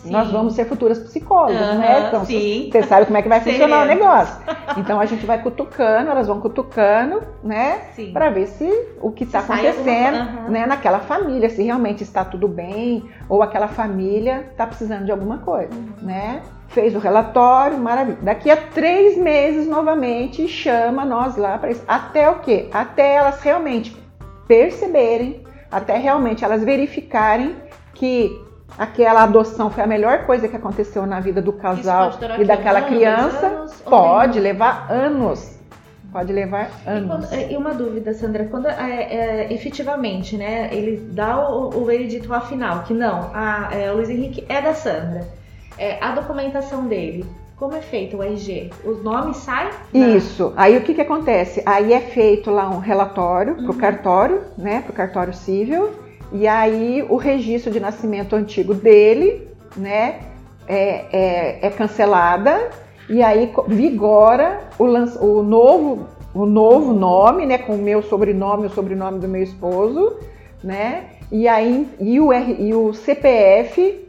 [0.03, 0.11] Sim.
[0.11, 2.05] nós vamos ser futuras psicólogas, Aham, né?
[2.07, 2.69] Então, sim.
[2.71, 4.35] você sabe como é que vai funcionar o negócio.
[4.77, 7.81] Então a gente vai cutucando, elas vão cutucando, né?
[7.95, 8.11] Sim.
[8.11, 8.67] Para ver se
[9.01, 10.49] o que está acontecendo, alguma- Aham.
[10.49, 15.37] né, naquela família, se realmente está tudo bem ou aquela família está precisando de alguma
[15.39, 15.93] coisa, Uhum.
[16.01, 16.41] né?
[16.69, 18.17] Fez o relatório, maravilha.
[18.21, 21.83] Daqui a três meses novamente chama nós lá para isso.
[21.87, 22.69] Até o quê?
[22.73, 23.95] Até elas realmente
[24.47, 27.55] perceberem, até realmente elas verificarem
[27.93, 28.31] que
[28.77, 32.83] aquela adoção foi a melhor coisa que aconteceu na vida do casal e daquela um
[32.83, 33.45] ano, criança.
[33.47, 35.59] anos, pode bem- levar anos.
[36.11, 37.29] Pode levar E, anos.
[37.29, 38.73] quando- e uma dúvida, Sandra, quando é,
[39.47, 43.95] é, efetivamente, né, ele dá o, o veredito lá final, que não, a, é, o
[43.95, 45.25] Luiz Henrique é da Sandra,
[45.77, 48.71] é, a documentação dele, como é feito o RG?
[48.83, 49.69] Os nomes saem?
[49.93, 50.51] Isso.
[50.57, 51.63] Aí o que, que acontece?
[51.65, 53.63] Aí é feito lá um relatório Uhum.
[53.65, 54.81] pro cartório, né?
[54.81, 55.91] Pro cartório civil.
[56.31, 60.19] E aí o registro de nascimento antigo dele, né?
[60.67, 62.69] É, é, é cancelada.
[63.09, 67.57] E aí vigora o, o novo o novo nome, né?
[67.57, 70.17] Com o meu sobrenome, o sobrenome do meu esposo,
[70.63, 71.05] né?
[71.31, 74.07] E aí e o, e o CPF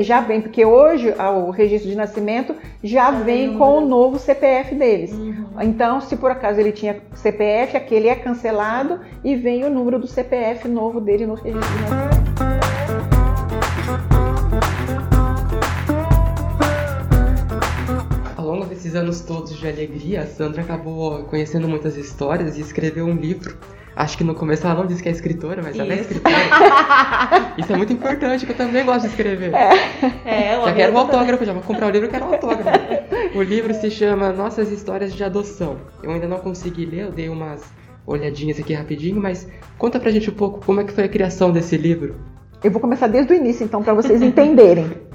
[0.00, 1.12] já vem, porque hoje
[1.46, 5.12] o registro de nascimento já vem com o novo CPF deles.
[5.12, 5.43] Uhum.
[5.60, 10.06] Então, se por acaso ele tinha CPF, aquele é cancelado e vem o número do
[10.06, 12.13] CPF novo dele no registro
[18.94, 23.56] Anos todos de alegria, a Sandra acabou conhecendo muitas histórias e escreveu um livro.
[23.96, 26.12] Acho que no começo ela não disse que é escritora, mas ela é Isso.
[26.12, 26.36] escritora.
[27.56, 29.52] Isso é muito importante, porque eu também gosto de escrever.
[30.24, 32.70] É, o Já quero um autógrafo, já vou comprar o livro, eu quero um autógrafo.
[33.34, 35.78] O livro se chama Nossas Histórias de Adoção.
[36.02, 37.64] Eu ainda não consegui ler, eu dei umas
[38.06, 41.50] olhadinhas aqui rapidinho, mas conta pra gente um pouco como é que foi a criação
[41.50, 42.14] desse livro.
[42.62, 44.90] Eu vou começar desde o início, então, para vocês entenderem.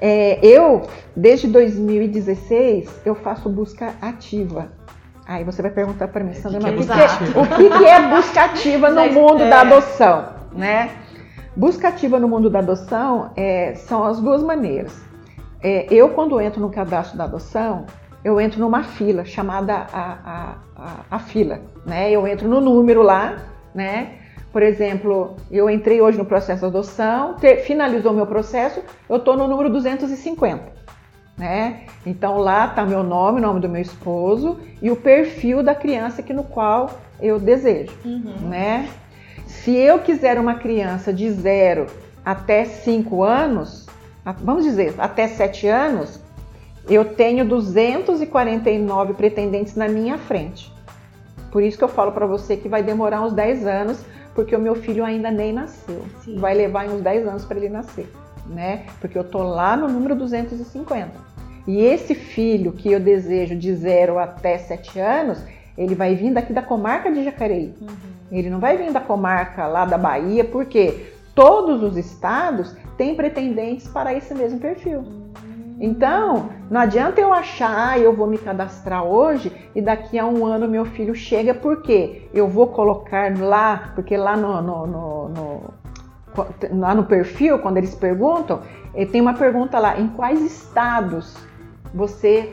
[0.00, 0.82] É, eu,
[1.14, 4.72] desde 2016, eu faço busca ativa.
[5.26, 8.08] Aí você vai perguntar para mim, Sandra, mas que que é, o que, que é
[8.08, 10.90] busca ativa no mundo da adoção, né?
[11.54, 14.98] Busca ativa no mundo da adoção é, são as duas maneiras.
[15.62, 17.84] É, eu, quando entro no cadastro da adoção,
[18.24, 22.10] eu entro numa fila chamada a, a, a, a, fila, né?
[22.10, 23.36] Eu entro no número lá,
[23.74, 24.14] né?
[24.52, 29.36] Por exemplo, eu entrei hoje no processo de adoção, ter, finalizou meu processo, eu estou
[29.36, 30.72] no número 250,
[31.38, 31.84] né?
[32.04, 36.22] Então lá está meu nome, o nome do meu esposo e o perfil da criança
[36.22, 38.48] que no qual eu desejo, uhum.
[38.48, 38.88] né?
[39.46, 41.86] Se eu quiser uma criança de 0
[42.24, 43.86] até 5 anos,
[44.42, 46.20] vamos dizer, até 7 anos,
[46.88, 50.72] eu tenho 249 pretendentes na minha frente.
[51.50, 54.04] Por isso que eu falo para você que vai demorar uns 10 anos,
[54.40, 56.02] porque o meu filho ainda nem nasceu.
[56.24, 56.36] Sim.
[56.36, 58.10] Vai levar uns 10 anos para ele nascer,
[58.46, 58.86] né?
[58.98, 61.10] Porque eu tô lá no número 250.
[61.66, 65.44] E esse filho que eu desejo de 0 até 7 anos,
[65.76, 67.74] ele vai vir daqui da comarca de Jacareí.
[67.82, 67.88] Uhum.
[68.32, 73.88] Ele não vai vir da comarca lá da Bahia, porque todos os estados têm pretendentes
[73.88, 75.04] para esse mesmo perfil.
[75.80, 80.44] Então, não adianta eu achar, ah, eu vou me cadastrar hoje e daqui a um
[80.44, 85.80] ano meu filho chega, porque eu vou colocar lá, porque lá no, no, no, no
[86.72, 88.60] lá no perfil, quando eles perguntam,
[88.94, 91.34] eh, tem uma pergunta lá, em quais estados
[91.94, 92.52] você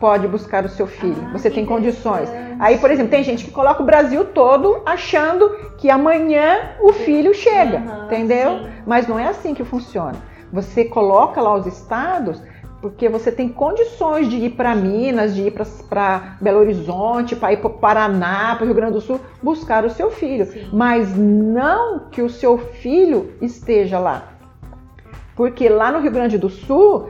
[0.00, 1.28] pode buscar o seu filho.
[1.28, 2.28] Ah, você tem condições.
[2.58, 7.32] Aí, por exemplo, tem gente que coloca o Brasil todo achando que amanhã o filho
[7.32, 8.58] chega, uhum, entendeu?
[8.58, 8.70] Sim.
[8.84, 10.16] Mas não é assim que funciona.
[10.52, 12.42] Você coloca lá os estados
[12.80, 15.54] porque você tem condições de ir para Minas, de ir
[15.88, 19.84] para Belo Horizonte, para ir para o Paraná, para o Rio Grande do Sul, buscar
[19.84, 20.46] o seu filho.
[20.46, 20.68] Sim.
[20.72, 24.32] Mas não que o seu filho esteja lá.
[25.34, 27.08] Porque lá no Rio Grande do Sul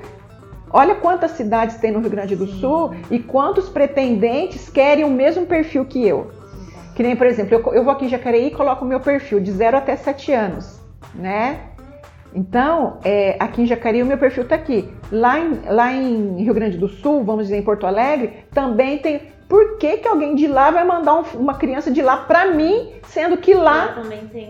[0.70, 2.60] Olha quantas cidades tem no Rio Grande do Sim.
[2.60, 6.30] Sul e quantos pretendentes querem o mesmo perfil que eu.
[6.94, 9.40] Que nem, por exemplo, eu, eu vou aqui em Jacareí e coloco o meu perfil
[9.40, 10.80] de 0 até 7 anos,
[11.14, 11.60] né?
[12.34, 14.88] Então, é, aqui em Jacareí o meu perfil está aqui.
[15.10, 19.22] Lá em, lá em Rio Grande do Sul, vamos dizer em Porto Alegre, também tem.
[19.48, 22.92] Por que, que alguém de lá vai mandar um, uma criança de lá para mim,
[23.06, 23.96] sendo que lá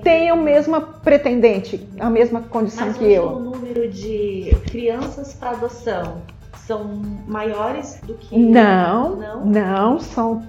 [0.02, 3.28] tem o mesmo pretendente, a mesma condição Mas que eu?
[3.28, 6.22] o número de crianças para adoção
[6.66, 8.36] são maiores do que.
[8.36, 10.42] Não, não, não são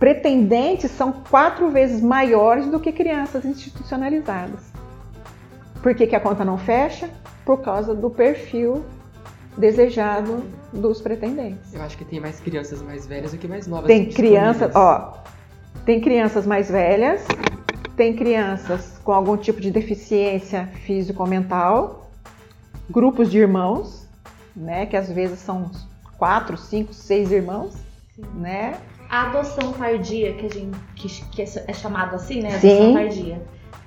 [0.00, 4.69] pretendentes são quatro vezes maiores do que crianças institucionalizadas.
[5.82, 7.08] Por que, que a conta não fecha?
[7.44, 8.84] Por causa do perfil
[9.56, 11.74] desejado dos pretendentes.
[11.74, 13.86] Eu acho que tem mais crianças mais velhas do que mais novas.
[13.86, 15.22] Tem crianças, ó,
[15.84, 17.26] tem crianças mais velhas,
[17.96, 22.10] tem crianças com algum tipo de deficiência físico-mental,
[22.88, 24.08] grupos de irmãos,
[24.54, 25.70] né, que às vezes são
[26.16, 27.74] quatro, cinco, seis irmãos,
[28.14, 28.24] Sim.
[28.34, 28.76] né?
[29.08, 32.50] A adoção tardia, que a gente que, que é chamado assim, né?
[32.50, 32.94] Adoção Sim.
[32.94, 33.42] tardia.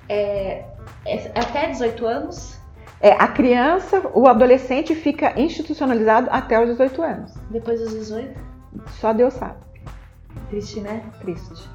[0.06, 0.64] É,
[1.04, 2.58] é até 18 anos?
[3.00, 7.34] É, a criança, o adolescente fica institucionalizado até os 18 anos.
[7.50, 8.34] Depois dos 18?
[9.00, 9.56] Só Deus sabe.
[10.48, 11.02] Triste, né?
[11.20, 11.68] Triste.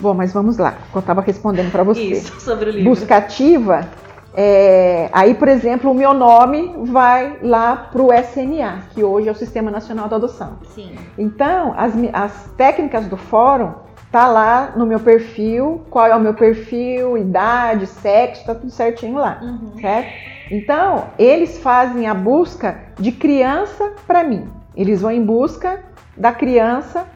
[0.00, 0.76] Bom, mas vamos lá.
[0.92, 2.00] Eu estava respondendo para você.
[2.00, 2.90] Isso, sobre o livro.
[2.90, 3.88] Buscativa.
[4.36, 9.32] É, aí, por exemplo, o meu nome vai lá para o SNA, que hoje é
[9.32, 10.58] o Sistema Nacional da Adoção.
[10.74, 10.96] Sim.
[11.16, 13.74] Então, as, as técnicas do fórum
[14.14, 19.16] tá lá no meu perfil, qual é o meu perfil, idade, sexo, tá tudo certinho
[19.16, 19.80] lá, uhum.
[19.80, 20.08] certo?
[20.52, 24.48] Então, eles fazem a busca de criança para mim.
[24.76, 25.80] Eles vão em busca
[26.16, 27.08] da criança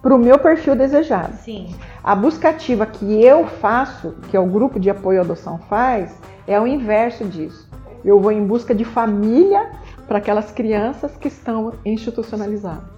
[0.00, 1.34] para o meu perfil desejado.
[1.44, 1.74] Sim.
[2.02, 6.18] A busca ativa que eu faço, que é o grupo de apoio à adoção faz,
[6.46, 7.68] é o inverso disso.
[8.02, 9.72] Eu vou em busca de família
[10.08, 12.88] para aquelas crianças que estão institucionalizadas.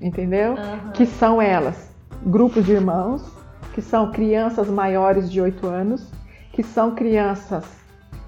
[0.00, 0.52] Entendeu?
[0.52, 0.92] Uhum.
[0.94, 1.89] Que são elas
[2.24, 3.24] grupos de irmãos,
[3.74, 6.06] que são crianças maiores de 8 anos,
[6.52, 7.64] que são crianças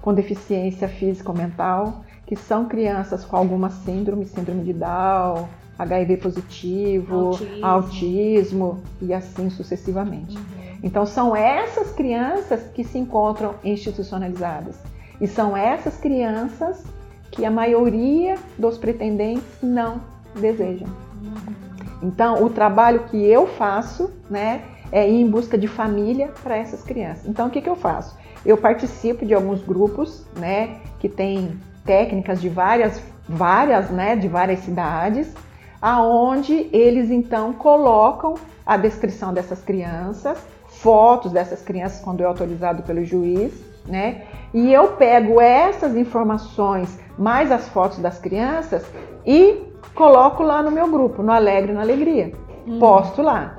[0.01, 6.17] com deficiência física ou mental, que são crianças com alguma síndrome, síndrome de Down, HIV
[6.17, 10.37] positivo, autismo, autismo e assim sucessivamente.
[10.37, 10.43] Uhum.
[10.83, 14.77] Então são essas crianças que se encontram institucionalizadas.
[15.21, 16.83] E são essas crianças
[17.31, 20.01] que a maioria dos pretendentes não
[20.35, 20.87] desejam.
[21.21, 21.72] Uhum.
[22.03, 24.61] Então, o trabalho que eu faço, né,
[24.91, 27.25] é ir em busca de família para essas crianças.
[27.25, 28.17] Então, o que, que eu faço?
[28.45, 34.59] Eu participo de alguns grupos, né, que tem técnicas de várias, várias, né, de várias
[34.59, 35.33] cidades,
[35.81, 38.35] aonde eles então colocam
[38.65, 40.37] a descrição dessas crianças,
[40.67, 43.53] fotos dessas crianças quando é autorizado pelo juiz,
[43.85, 44.23] né?
[44.53, 48.85] E eu pego essas informações mais as fotos das crianças
[49.25, 52.33] e coloco lá no meu grupo, no Alegre na Alegria.
[52.67, 52.79] Hum.
[52.79, 53.55] Posto lá.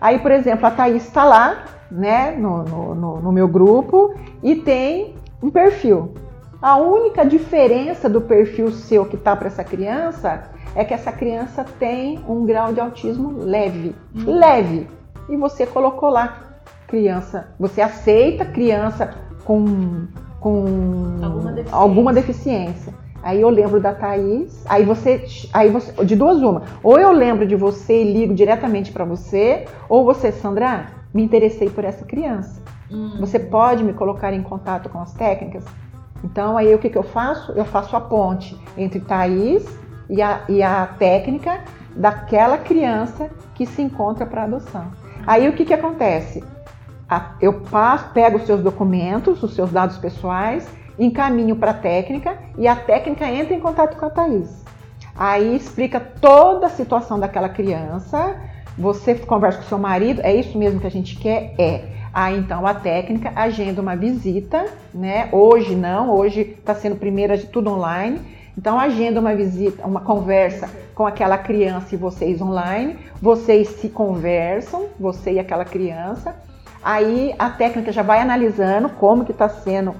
[0.00, 5.14] Aí, por exemplo, a Thaís está lá, né, no, no, no, meu grupo e tem
[5.42, 6.14] um perfil.
[6.60, 11.64] A única diferença do perfil seu que está para essa criança é que essa criança
[11.78, 13.94] tem um grau de autismo leve.
[14.14, 14.24] Hum.
[14.26, 14.88] Leve.
[15.28, 16.46] E você colocou lá
[16.86, 17.48] criança.
[17.58, 20.06] Você aceita criança com,
[20.40, 21.76] com alguma deficiência.
[21.76, 23.05] alguma deficiência.
[23.26, 27.44] Aí eu lembro da Thaís, aí você, aí você, de duas uma, ou eu lembro
[27.44, 32.62] de você e ligo diretamente para você, ou você, Sandra, me interessei por essa criança.
[32.88, 33.16] Hum.
[33.18, 35.64] Você pode me colocar em contato com as técnicas?
[36.22, 37.50] Então aí o que, que eu faço?
[37.56, 39.66] Eu faço a ponte entre Thaís
[40.08, 41.64] e a, e a técnica
[41.96, 44.86] daquela criança que se encontra para adoção.
[45.26, 46.44] Aí o que, que acontece?
[47.40, 52.66] Eu passo, pego os seus documentos, os seus dados pessoais, encaminho para a técnica e
[52.66, 54.64] a técnica entra em contato com a Thaís.
[55.14, 58.36] Aí explica toda a situação daquela criança.
[58.78, 61.54] Você conversa com seu marido, é isso mesmo que a gente quer?
[61.58, 61.84] É.
[62.12, 65.28] Aí então a técnica agenda uma visita, né?
[65.32, 68.20] Hoje não, hoje está sendo primeira de tudo online.
[68.56, 72.98] Então agenda uma visita, uma conversa com aquela criança e vocês online.
[73.20, 76.34] Vocês se conversam, você e aquela criança.
[76.82, 79.94] Aí a técnica já vai analisando como que está sendo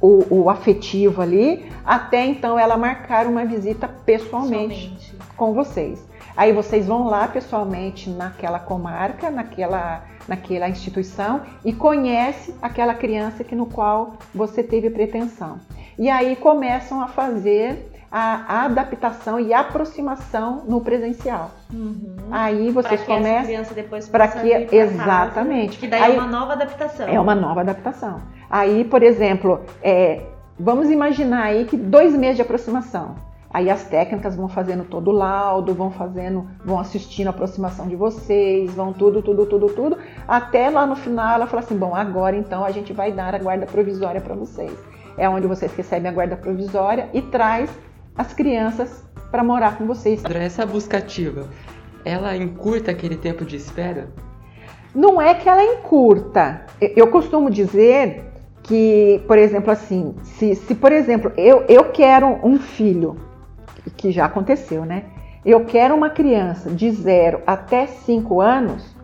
[0.00, 6.08] o, o, afetivo ali, até então ela marcar uma visita pessoalmente, pessoalmente com vocês.
[6.36, 13.54] Aí vocês vão lá pessoalmente naquela comarca, naquela, naquela instituição e conhece aquela criança que
[13.54, 15.58] no qual você teve pretensão.
[15.98, 21.52] E aí começam a fazer a adaptação e aproximação no presencial.
[21.72, 22.16] Uhum.
[22.30, 25.76] Aí vocês pra começam criança depois para que exatamente.
[25.76, 27.08] Casa, que daí é aí, é uma nova adaptação.
[27.08, 28.20] É uma nova adaptação.
[28.50, 30.22] Aí, por exemplo, é,
[30.58, 33.14] vamos imaginar aí que dois meses de aproximação.
[33.52, 37.96] Aí as técnicas vão fazendo todo o laudo, vão fazendo, vão assistindo a aproximação de
[37.96, 42.36] vocês, vão tudo, tudo, tudo, tudo, até lá no final ela fala assim, bom, agora
[42.36, 44.72] então a gente vai dar a guarda provisória para vocês.
[45.18, 47.70] É onde vocês recebem a guarda provisória e traz
[48.16, 50.22] as crianças para morar com vocês.
[50.24, 51.48] Essa busca ativa,
[52.04, 54.10] ela encurta aquele tempo de espera?
[54.94, 56.66] Não é que ela encurta.
[56.80, 58.29] Eu costumo dizer
[58.62, 63.16] que, por exemplo, assim, se, se por exemplo, eu, eu quero um filho,
[63.96, 65.04] que já aconteceu, né?
[65.44, 68.94] Eu quero uma criança de 0 até 5 anos,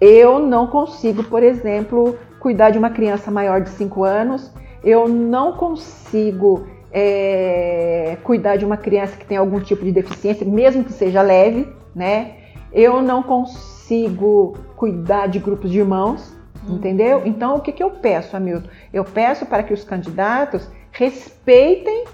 [0.00, 5.52] eu não consigo, por exemplo, cuidar de uma criança maior de 5 anos, eu não
[5.52, 11.22] consigo é, cuidar de uma criança que tem algum tipo de deficiência, mesmo que seja
[11.22, 12.36] leve, né?
[12.72, 16.37] Eu não consigo cuidar de grupos de irmãos,
[16.68, 16.76] uhum.
[16.76, 17.22] entendeu?
[17.24, 18.68] Então, o que, que eu peço, Hamilton?
[18.92, 22.04] Eu peço para que os candidatos respeitem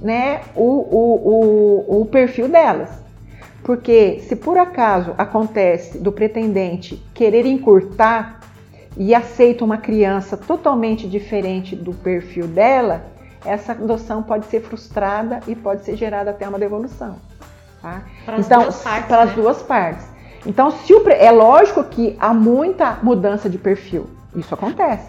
[0.00, 2.90] né, o, o, o, o perfil delas.
[3.62, 8.40] Porque se por acaso acontece do pretendente querer encurtar
[8.96, 13.06] e aceita uma criança totalmente diferente do perfil dela,
[13.44, 17.16] essa adoção pode ser frustrada e pode ser gerada até uma devolução.
[17.80, 18.02] Tá?
[18.24, 18.68] Para então.
[19.08, 19.34] Para as né?
[19.34, 20.13] duas partes.
[20.46, 24.06] Então, se o, é lógico que há muita mudança de perfil.
[24.34, 25.08] Isso acontece.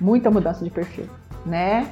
[0.00, 1.06] Muita mudança de perfil,
[1.46, 1.88] né?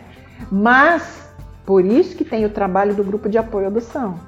[0.50, 1.28] Mas,
[1.64, 4.18] por isso que tem o trabalho do grupo de apoio à adoção.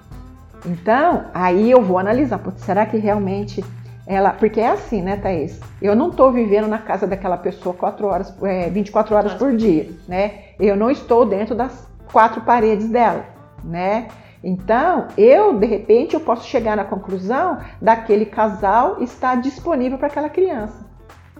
[0.65, 3.63] Então, aí eu vou analisar, será que realmente
[4.07, 5.61] ela, porque é assim, né, Thaís?
[5.81, 9.91] Eu não estou vivendo na casa daquela pessoa 4 horas, é, 24 horas por dia,
[10.07, 10.45] né?
[10.59, 13.25] Eu não estou dentro das quatro paredes dela,
[13.63, 14.09] né?
[14.45, 20.29] Então, eu, de repente, eu posso chegar na conclusão daquele casal estar disponível para aquela
[20.29, 20.85] criança.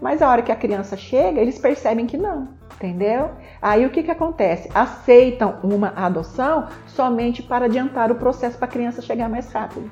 [0.01, 3.29] Mas a hora que a criança chega, eles percebem que não, entendeu?
[3.61, 4.69] Aí o que, que acontece?
[4.73, 9.89] Aceitam uma adoção somente para adiantar o processo para a criança chegar mais rápido.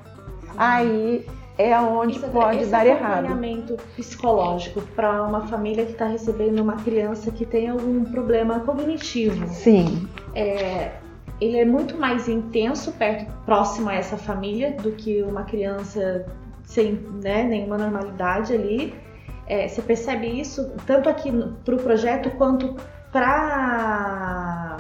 [0.58, 1.26] Aí
[1.58, 3.26] é onde Isso, pode dar errado.
[3.26, 9.48] acompanhamento psicológico para uma família que está recebendo uma criança que tem algum problema cognitivo.
[9.48, 10.08] Sim.
[10.36, 10.92] É,
[11.40, 16.26] ele é muito mais intenso perto, próximo a essa família do que uma criança
[16.64, 18.94] sem né, nenhuma normalidade ali.
[19.46, 21.32] É, você percebe isso tanto aqui
[21.66, 22.76] para o projeto quanto
[23.12, 24.78] para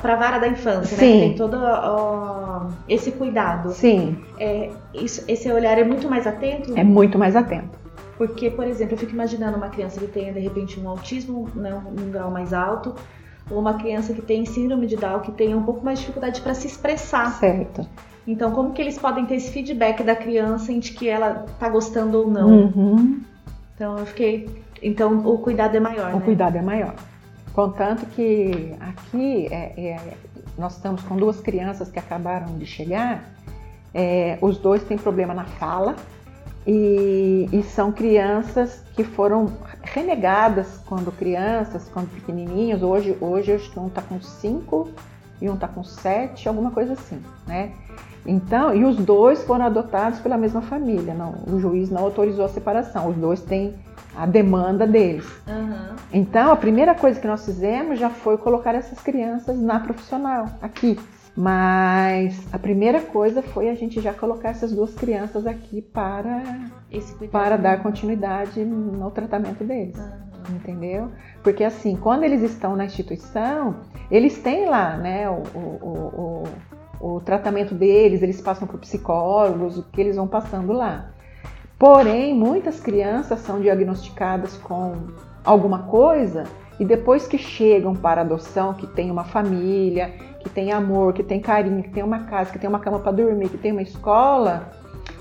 [0.00, 1.20] para a vara da infância, Sim.
[1.20, 1.26] né?
[1.28, 3.70] Tem todo ó, esse cuidado.
[3.70, 4.18] Sim.
[4.38, 6.76] É, isso, esse olhar é muito mais atento?
[6.76, 7.78] É muito mais atento.
[8.18, 11.72] Porque, por exemplo, eu fico imaginando uma criança que tenha de repente um autismo né,
[11.74, 12.94] um grau mais alto,
[13.50, 16.40] ou uma criança que tem síndrome de Down que tenha um pouco mais de dificuldade
[16.40, 17.32] para se expressar.
[17.38, 17.86] Certo.
[18.26, 22.18] Então, como que eles podem ter esse feedback da criança de que ela tá gostando
[22.18, 22.48] ou não?
[22.48, 23.20] Uhum.
[23.74, 24.48] Então, eu fiquei.
[24.80, 26.14] Então, o cuidado é maior.
[26.14, 26.24] O né?
[26.24, 26.94] cuidado é maior.
[27.52, 30.14] Contanto que aqui é, é,
[30.56, 33.24] nós estamos com duas crianças que acabaram de chegar,
[33.92, 35.96] é, os dois têm problema na fala
[36.66, 39.52] e, e, são crianças que foram
[39.82, 42.82] renegadas quando crianças, quando pequenininhos.
[42.82, 44.88] Hoje, hoje acho que um está com cinco
[45.40, 47.72] e um está com sete, alguma coisa assim, né?
[48.24, 51.12] Então, e os dois foram adotados pela mesma família.
[51.12, 53.08] Não, o juiz não autorizou a separação.
[53.08, 53.74] Os dois têm
[54.16, 55.26] a demanda deles.
[55.46, 55.96] Uhum.
[56.12, 60.98] Então, a primeira coisa que nós fizemos já foi colocar essas crianças na profissional, aqui.
[61.34, 66.42] Mas a primeira coisa foi a gente já colocar essas duas crianças aqui para,
[67.30, 69.96] para dar continuidade no tratamento deles.
[69.96, 70.56] Uhum.
[70.56, 71.10] Entendeu?
[71.42, 73.76] Porque assim, quando eles estão na instituição,
[74.10, 76.44] eles têm lá né, o, o,
[77.00, 81.12] o, o tratamento deles, eles passam por psicólogos, o que eles vão passando lá.
[81.78, 85.08] Porém, muitas crianças são diagnosticadas com
[85.44, 86.44] alguma coisa
[86.78, 91.40] e depois que chegam para adoção, que tem uma família, que tem amor, que tem
[91.40, 94.70] carinho, que tem uma casa, que tem uma cama para dormir, que tem uma escola,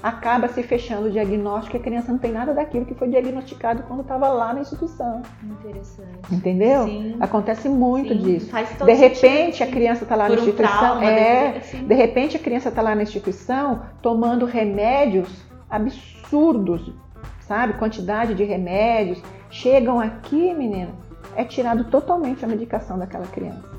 [0.01, 3.83] acaba se fechando o diagnóstico e a criança não tem nada daquilo que foi diagnosticado
[3.83, 5.21] quando estava lá na instituição.
[5.43, 6.09] Interessante.
[6.31, 6.85] Entendeu?
[6.85, 7.17] Sim.
[7.19, 8.49] Acontece muito Sim, disso.
[8.49, 11.57] Faz todo De repente sentido, a criança está lá Por na um instituição, trauma, é,
[11.57, 11.85] assim.
[11.85, 16.91] de repente a criança está lá na instituição tomando remédios absurdos,
[17.41, 17.73] sabe?
[17.73, 19.21] Quantidade de remédios.
[19.49, 20.89] Chegam aqui, menina,
[21.35, 23.70] é tirado totalmente a medicação daquela criança.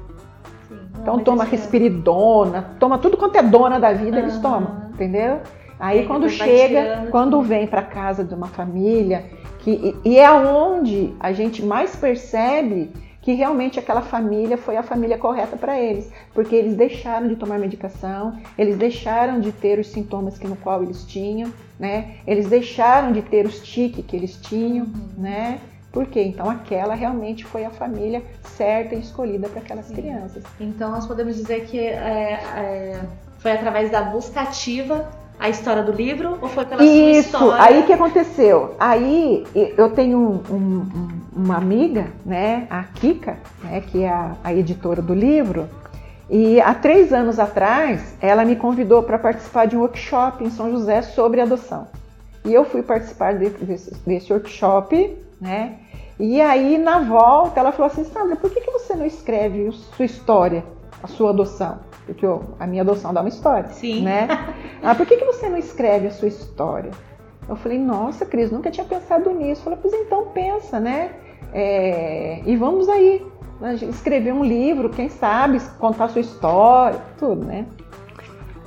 [1.03, 4.42] Então toma é- respiridona, toma tudo quanto é dona da vida, eles Aham.
[4.42, 5.40] tomam, entendeu?
[5.78, 9.24] Aí Aí quando chega, quando vem para casa de uma família,
[9.59, 12.90] que, e, e é onde a gente mais percebe
[13.20, 17.59] que realmente aquela família foi a família correta para eles, porque eles deixaram de tomar
[17.59, 22.16] medicação, eles deixaram de ter os sintomas que no qual eles tinham, né?
[22.26, 24.86] Eles deixaram de ter os tiques que eles tinham,
[25.16, 25.59] né?
[25.93, 26.22] Por quê?
[26.22, 28.22] Então aquela realmente foi a família
[28.57, 29.95] certa e escolhida para aquelas Sim.
[29.95, 30.43] crianças.
[30.59, 33.01] Então nós podemos dizer que é, é,
[33.38, 35.07] foi através da busca ativa
[35.38, 37.62] a história do livro ou foi pela sua Isso, história?
[37.62, 38.74] aí que aconteceu?
[38.80, 44.55] Aí eu tenho um- um- uma amiga, né, a Kika, né, que é a, a
[44.55, 45.68] editora do livro,
[46.30, 50.70] e há três anos atrás ela me convidou para participar de um workshop em São
[50.70, 51.88] José sobre adoção.
[52.45, 55.74] E eu fui participar de- desse, desse workshop, né?
[56.18, 59.72] E aí na volta ela falou assim, Sandra, por que, que você não escreve a
[59.72, 60.64] sua história,
[61.02, 61.80] a sua adoção?
[62.06, 62.26] Porque
[62.58, 64.02] a minha adoção dá uma história, Sim.
[64.02, 64.28] né?
[64.84, 66.90] Ah, por que, que você não escreve a sua história?
[67.48, 69.62] Eu falei, nossa, Cris, nunca tinha pensado nisso.
[69.62, 71.12] Falei, pois então pensa, né?
[71.52, 73.24] É, e vamos aí
[73.60, 77.66] né, escrever um livro, quem sabe, contar a sua história, tudo, né?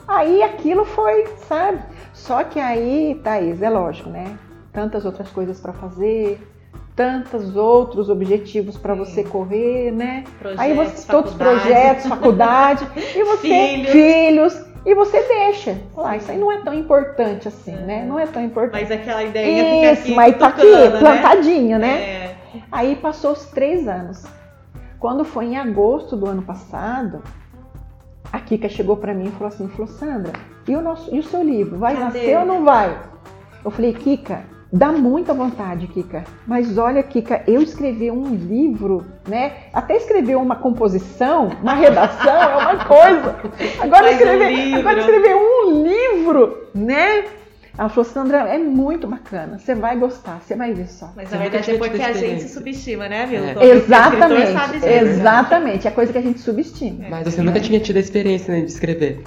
[0.08, 1.82] Aí aquilo foi, sabe?
[2.14, 4.38] Só que aí, Thaís, é lógico, né?
[4.72, 6.40] Tantas outras coisas para fazer,
[6.96, 10.24] tantos outros objetivos para você correr, né?
[10.40, 11.62] Projetos, Aí você, todos os faculdade.
[11.62, 13.92] projetos, faculdade, e você, Filhos.
[13.92, 15.78] filhos, e você deixa.
[15.96, 18.06] Lá, isso aí não é tão importante assim, né?
[18.08, 18.82] Não é tão importante.
[18.82, 21.00] Mas aquela ideia fica Isso, aqui mas tá aqui, né?
[21.00, 22.02] plantadinha, né?
[22.02, 22.36] É.
[22.72, 24.24] Aí passou os três anos.
[25.00, 27.22] Quando foi em agosto do ano passado,
[28.32, 30.32] a Kika chegou para mim e falou assim, falou, Sandra,
[30.68, 31.78] e o, nosso, e o seu livro?
[31.78, 32.06] Vai Cadê?
[32.20, 32.98] nascer ou não vai?
[33.64, 34.44] Eu falei, Kika,
[34.76, 36.26] dá muita vontade, Kika.
[36.46, 39.54] Mas olha, Kika, eu escrever um livro, né?
[39.74, 43.36] Até escrever uma composição, uma redação é uma coisa.
[43.80, 44.80] Agora um escrever, livro.
[44.80, 47.26] agora escrever um livro, né?
[47.78, 49.58] Ela falou, Sandra, é muito bacana.
[49.58, 51.12] Você vai gostar, você vai ver só.
[51.16, 53.48] Mas na verdade é porque a gente subestima, né, Milton?
[53.48, 53.74] É.
[53.74, 54.88] O escritor Exatamente, sabe disso.
[54.88, 55.88] exatamente.
[55.88, 57.06] É coisa que a gente subestima.
[57.10, 59.24] Mas você nunca tinha tido a experiência né, de escrever.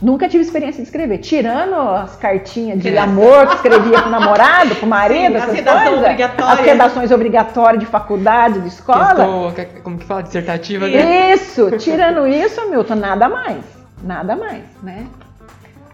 [0.00, 1.18] Nunca tive experiência de escrever.
[1.18, 3.02] Tirando as cartinhas de Criança.
[3.10, 6.04] amor que escrevia pro namorado, pro marido, Sim, as essas redações coisas.
[6.04, 6.58] obrigatórias.
[6.60, 9.06] As redações obrigatórias de faculdade, de escola.
[9.06, 10.22] Questão, que- como que fala?
[10.22, 11.32] Dissertativa, né?
[11.34, 13.64] Isso, tirando isso, Milton, nada mais.
[14.02, 15.06] Nada mais, né?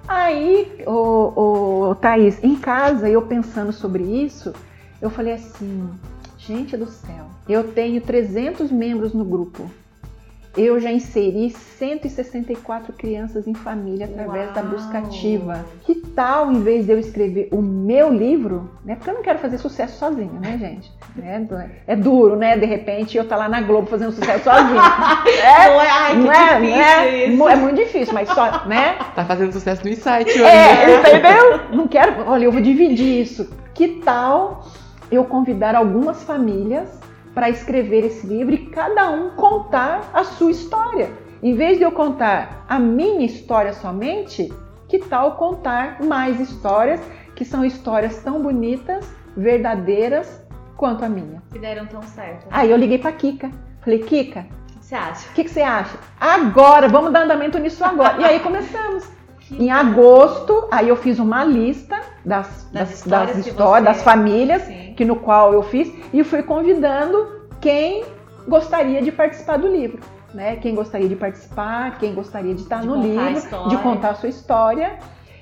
[0.07, 4.53] Aí, o, o Thaís, em casa, eu pensando sobre isso,
[5.01, 5.89] eu falei assim,
[6.37, 9.71] gente do céu, eu tenho 300 membros no grupo.
[10.57, 14.71] Eu já inseri 164 crianças em família através da Uau!
[14.71, 15.65] busca ativa.
[15.83, 18.95] Que tal, em vez de eu escrever o meu livro, né?
[18.95, 20.93] Porque eu não quero fazer sucesso sozinha, né, gente?
[21.23, 22.59] É, é duro, né?
[22.59, 24.83] De repente eu tá lá na Globo fazendo sucesso sozinha.
[25.45, 27.49] É, Não é, ai, que não é, difícil não é, isso.
[27.49, 28.97] é muito difícil, mas só, né?
[29.15, 30.43] Tá fazendo sucesso no insight hoje.
[30.43, 30.99] É, né?
[30.99, 31.61] entendeu?
[31.71, 32.29] Não quero.
[32.29, 33.49] Olha, eu vou dividir isso.
[33.75, 34.67] Que tal
[35.11, 36.89] eu convidar algumas famílias
[37.35, 41.11] para escrever esse livro e cada um contar a sua história?
[41.43, 44.53] Em vez de eu contar a minha história somente,
[44.89, 47.01] que tal contar mais histórias,
[47.35, 49.05] que são histórias tão bonitas,
[49.37, 50.43] verdadeiras
[50.77, 51.43] quanto a minha.
[51.53, 52.47] Que deram tão certo.
[52.51, 53.51] Aí eu liguei pra Kika.
[53.83, 55.29] Falei, Kika, O que você acha?
[55.29, 55.99] o que, que você acha?
[56.19, 58.21] Agora, vamos dar andamento nisso agora.
[58.21, 59.05] E aí começamos.
[59.49, 63.85] Que Em agosto, aí eu fiz uma lista das, Das das, histórias das histórias, você-
[63.85, 64.95] das famílias Sim.
[64.97, 68.05] que no qual eu fiz e fui convidando quem
[68.49, 70.01] gostaria de participar do livro,
[70.33, 70.57] né?
[70.57, 74.29] Quem gostaria de participar, quem gostaria de estar De no livro, de contar a sua
[74.29, 74.99] história.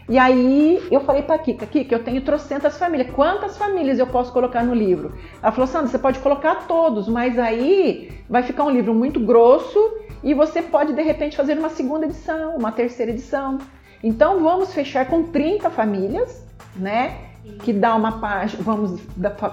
[0.09, 3.11] E aí eu falei pra Kika, Kika, eu tenho trocentas famílias.
[3.13, 5.15] Quantas famílias eu posso colocar no livro?
[5.41, 9.79] Ela falou, Sandra, você pode colocar todos, mas aí vai ficar um livro muito grosso
[10.23, 13.59] e você pode de repente fazer uma segunda edição, uma terceira edição.
[14.03, 16.43] Então vamos fechar com 30 famílias,
[16.77, 17.17] né?
[17.65, 19.01] que dá uma página, vamos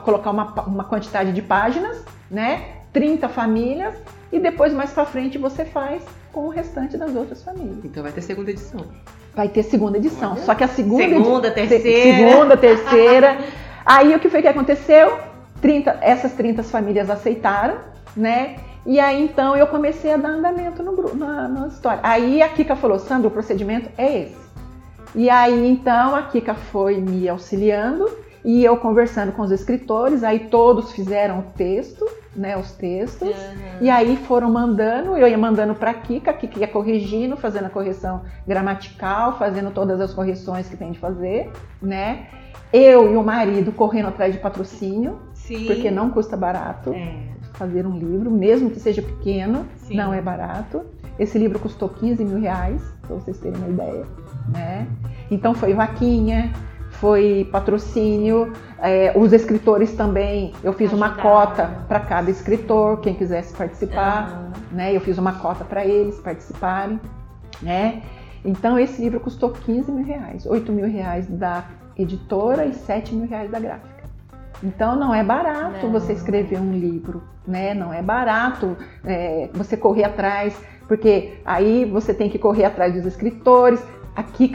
[0.04, 2.62] colocar uma, uma quantidade de páginas, né?
[2.94, 3.96] 30 famílias
[4.32, 7.84] e depois mais para frente você faz com o restante das outras famílias.
[7.84, 8.86] Então vai ter segunda edição.
[9.36, 10.42] Vai ter segunda edição, Olha.
[10.44, 12.30] só que a segunda Segunda, edi- terceira.
[12.30, 13.38] segunda, terceira.
[13.84, 15.18] Aí o que foi que aconteceu?
[15.60, 17.78] 30, essas 30 famílias aceitaram,
[18.16, 18.58] né?
[18.86, 22.00] E aí então eu comecei a dar andamento no na, na história.
[22.04, 24.50] Aí a Kika falou, Sandra, o procedimento é esse.
[25.16, 28.10] E aí então a Kika foi me auxiliando
[28.44, 32.06] e eu conversando com os escritores, aí todos fizeram o texto,
[32.36, 33.36] né, os textos.
[33.82, 37.70] E aí foram mandando, eu ia mandando para a Kika, Kika ia corrigindo, fazendo a
[37.70, 41.52] correção gramatical, fazendo todas as correções que tem de fazer,
[41.82, 42.28] né?
[42.72, 45.66] Eu e o marido correndo atrás de patrocínio, Sim.
[45.66, 47.39] porque não custa barato É.
[47.60, 49.98] fazer um livro, mesmo que seja pequeno, Sim.
[49.98, 50.82] não é barato.
[51.20, 54.06] Esse livro custou 15 mil reais, para vocês terem uma ideia,
[54.48, 54.88] né?
[55.30, 56.54] Então foi vaquinha,
[56.92, 60.54] foi patrocínio, é, os escritores também.
[60.64, 64.52] Eu fiz uma cota para cada escritor, quem quisesse participar, Aham.
[64.72, 64.96] né?
[64.96, 66.98] Eu fiz uma cota para eles participarem,
[67.62, 68.02] né?
[68.46, 71.66] Então esse livro custou 15 mil reais, 8 mil reais da
[71.98, 73.89] editora e 7 mil reais da gráfica.
[74.64, 75.92] Então não é barato Não.
[75.92, 77.74] você escrever um livro, né?
[77.74, 83.06] Não é barato é, você correr atrás, porque aí você tem que correr atrás dos
[83.06, 83.82] escritores.
[84.16, 84.52] Aqui,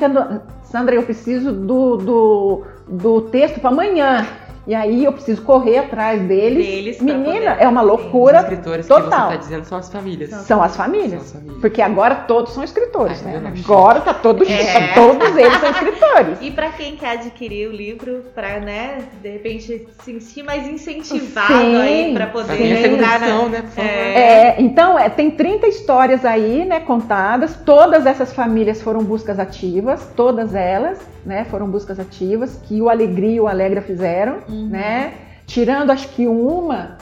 [0.62, 4.26] Sandra, eu preciso do, do, do texto para amanhã.
[4.66, 6.66] E aí eu preciso correr atrás deles.
[6.66, 8.38] Deles Menina, poder- é uma Os loucura.
[8.38, 9.24] escritores que você total.
[9.30, 10.30] está dizendo são as famílias.
[10.30, 11.10] São as famílias.
[11.10, 11.60] São as famílias.
[11.60, 13.52] Porque agora todos são escritores, Ai, né?
[13.62, 14.94] Agora tá todos, É.
[14.94, 16.38] todos eles são escritores.
[16.40, 21.46] E pra quem quer adquirir o livro, pra, né, de repente se sentir mais incentivado
[21.52, 23.60] Sim, aí pra Pra poder é segunda entrar na- né?
[23.60, 23.90] Por favor.
[23.90, 27.54] É, então, é, tem 30 histórias aí, né, contadas.
[27.66, 33.36] Todas essas famílias foram buscas ativas, todas elas, né, foram buscas ativas que o Alegria
[33.36, 34.68] e o Alegra fizeram, Uhum.
[34.68, 35.14] né?
[35.46, 36.96] Tirando acho que uma,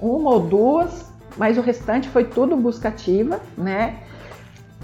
[0.00, 3.96] uma ou duas, mas o restante foi tudo busca ativa, né?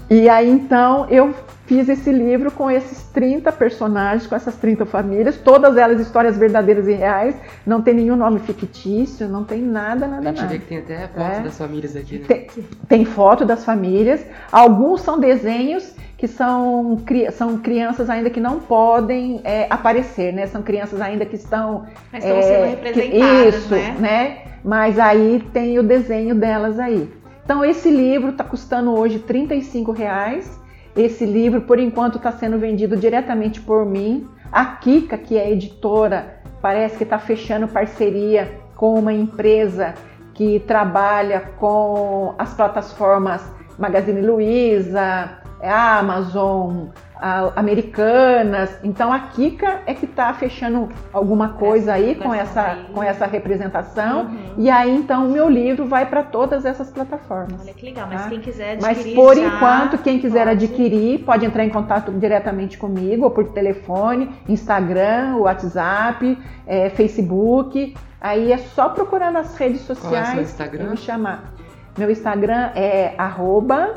[0.09, 1.33] E aí então eu
[1.65, 6.87] fiz esse livro com esses 30 personagens, com essas 30 famílias, todas elas histórias verdadeiras
[6.87, 10.47] e reais, não tem nenhum nome fictício, não tem nada, nada, nada.
[10.47, 11.41] vê que tem até fotos É.
[11.41, 12.25] das famílias aqui, né?
[12.27, 12.47] Tem,
[12.87, 16.97] tem foto das famílias, alguns são desenhos que são,
[17.33, 20.47] são crianças ainda que não podem é, aparecer, né?
[20.47, 24.37] São crianças ainda que estão Mas estão sendo é, representadas, isso, né?
[24.63, 27.11] Mas aí tem o desenho delas aí.
[27.43, 30.57] Então esse livro está custando hoje 35 reais.
[30.95, 34.25] Esse livro, por enquanto, está sendo vendido diretamente por mim.
[34.49, 39.93] A Kika, que é editora, parece que está fechando parceria com uma empresa
[40.33, 43.43] que trabalha com as plataformas
[43.77, 48.77] Magazine Luiza, Amazon, a- Americanas.
[48.83, 52.85] Então a Kika é que está fechando alguma coisa aí com essa, aí.
[52.93, 54.23] com essa representação.
[54.25, 54.53] Uhum.
[54.57, 57.61] E aí então o meu livro vai para todas essas plataformas.
[57.61, 58.29] Olha que legal, mas Tá?
[58.29, 60.65] quem quiser Mas adquirir por já enquanto, quem quiser pode.
[60.65, 66.37] adquirir pode entrar em contato diretamente comigo, ou por telefone, Instagram, WhatsApp,
[66.67, 67.95] é, Facebook.
[68.19, 70.83] Aí é só procurar nas redes Qual é o sociais seu Instagram?
[70.85, 71.53] e me chamar.
[71.97, 73.93] Meu Instagram é arroba,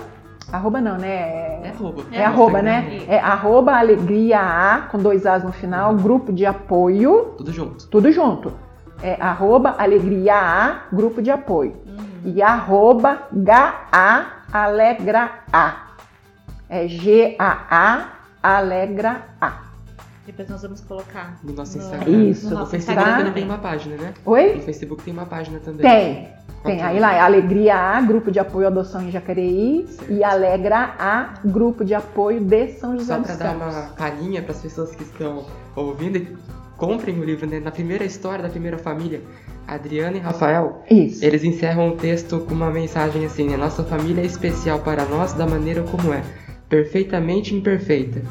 [0.52, 1.60] arroba não, né?
[1.64, 2.02] É arroba.
[2.12, 3.04] É arroba, Instagram, né?
[3.08, 7.86] É arroba alegria A, com dois As no final, grupo de apoio, Tudo junto.
[7.88, 8.52] tudo junto.
[9.02, 11.76] É arroba alegria A, grupo de apoio.
[11.86, 12.06] Uhum.
[12.24, 15.86] E arroba GA Alegra A.
[16.68, 18.08] É G-A-A
[18.42, 19.52] Alegra A.
[20.24, 22.10] Depois nós vamos colocar No nosso no- Instagram.
[22.10, 22.44] Isso.
[22.46, 23.16] no No nosso Facebook Tá.
[23.18, 24.14] também tem uma página, né?
[24.24, 24.54] Oi?
[24.56, 25.82] No Facebook tem uma página também.
[25.88, 26.28] Tem.
[26.66, 29.86] Tem aí lá, é Alegria A, Grupo de Apoio à Adoção em Jacareí.
[29.88, 30.12] Certo.
[30.12, 33.74] E Alegra A, Grupo de Apoio de São José Só dos para dar Campos.
[33.74, 35.44] uma palhinha para as pessoas que estão
[35.74, 36.36] ouvindo, e
[36.76, 37.60] comprem o livro, né?
[37.60, 39.22] Na primeira história da primeira família,
[39.66, 41.24] Adriana e Rafael, Isso.
[41.24, 43.56] eles encerram o texto com uma mensagem assim, né?
[43.56, 46.22] Nossa família é especial para nós da maneira como é,
[46.68, 48.22] perfeitamente imperfeita.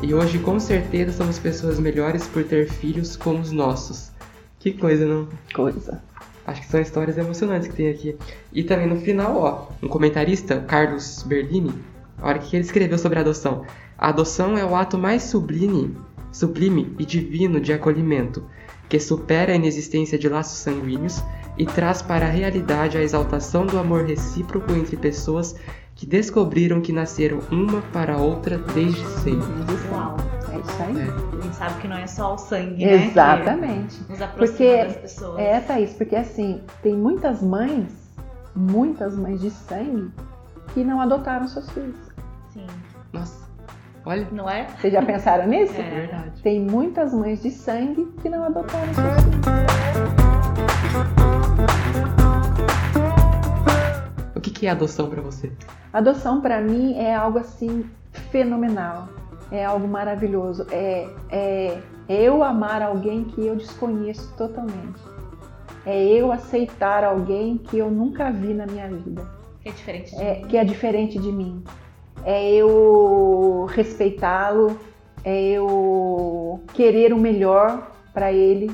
[0.00, 4.12] E hoje, com certeza, somos pessoas melhores por ter filhos como os nossos.
[4.60, 5.28] Que coisa, não?
[5.54, 6.00] Coisa.
[6.48, 8.16] Acho que são histórias emocionantes que tem aqui.
[8.50, 11.74] E também no final, ó, um comentarista, Carlos Berlini,
[12.22, 13.66] olha o que ele escreveu sobre a adoção.
[13.98, 15.94] A adoção é o ato mais sublime,
[16.32, 18.42] sublime e divino de acolhimento,
[18.88, 21.22] que supera a inexistência de laços sanguíneos
[21.58, 25.54] e traz para a realidade a exaltação do amor recíproco entre pessoas
[25.94, 30.37] que descobriram que nasceram uma para a outra desde sempre.
[30.58, 30.98] É isso aí.
[31.00, 31.38] É.
[31.38, 33.06] A gente sabe que não é só o sangue, né?
[33.06, 33.98] Exatamente.
[34.04, 35.38] Que nos aproxima Porque das pessoas.
[35.38, 37.92] É, Thaís, porque assim, tem muitas mães,
[38.54, 40.10] muitas mães de sangue,
[40.74, 41.96] que não adotaram seus filhos.
[42.52, 42.66] Sim.
[43.12, 43.48] Nossa,
[44.04, 44.66] olha, Não é?
[44.78, 45.74] Vocês já pensaram nisso?
[45.80, 45.82] É.
[45.90, 46.42] verdade.
[46.42, 49.38] Tem muitas mães de sangue que não adotaram seus filhos.
[54.34, 55.52] O que que é adoção pra você?
[55.92, 57.88] Adoção para mim é algo assim
[58.30, 59.08] fenomenal,
[59.50, 60.66] é algo maravilhoso.
[60.70, 61.78] É, é
[62.08, 65.00] eu amar alguém que eu desconheço totalmente.
[65.86, 69.26] É eu aceitar alguém que eu nunca vi na minha vida.
[69.62, 70.46] Que é diferente de é, mim.
[70.46, 71.64] que é diferente de mim.
[72.24, 74.78] É eu respeitá-lo,
[75.24, 78.70] é eu querer o melhor para ele,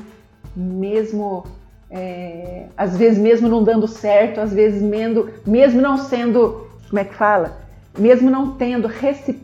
[0.55, 1.43] mesmo
[1.89, 7.05] é, às vezes mesmo não dando certo, às vezes mesmo, mesmo não sendo, como é
[7.05, 7.57] que fala?
[7.97, 9.41] Mesmo não tendo reci-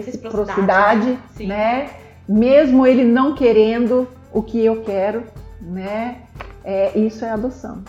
[0.00, 1.18] reciprocidade?
[1.36, 1.46] Sim.
[1.48, 1.90] né?
[2.28, 5.22] Mesmo ele não querendo o que eu quero,
[5.60, 6.18] né?
[6.64, 7.82] É, isso é adoção.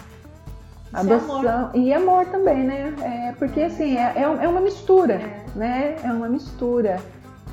[0.87, 2.93] Isso é Adoção e amor também, né?
[3.01, 5.43] É, porque assim, é, é é uma mistura, É.
[5.55, 5.95] né?
[6.03, 6.99] É uma mistura.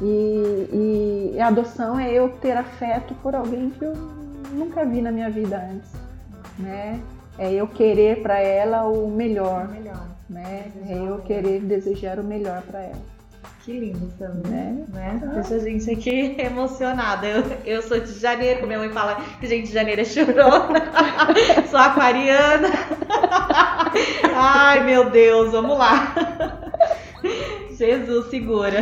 [0.03, 3.95] E, e a adoção é eu ter afeto por alguém que eu
[4.53, 5.91] nunca vi na minha vida antes,
[6.59, 7.01] né?
[7.39, 10.07] É eu querer para ela o melhor, Melhor.
[10.29, 10.71] né?
[10.89, 13.03] É eu querer desejar o melhor para ela,
[13.65, 14.53] Que lindo também.
[14.53, 14.87] né?
[14.93, 15.21] Né?
[15.33, 17.27] Deixa a gente aqui emocionada.
[17.27, 20.83] Eu, eu sou de janeiro, como minha mãe fala que gente de janeiro é chorona.
[21.71, 22.69] sou aquariana.
[24.37, 26.15] Ai, meu Deus, vamos lá.
[27.71, 28.81] Jesus, segura.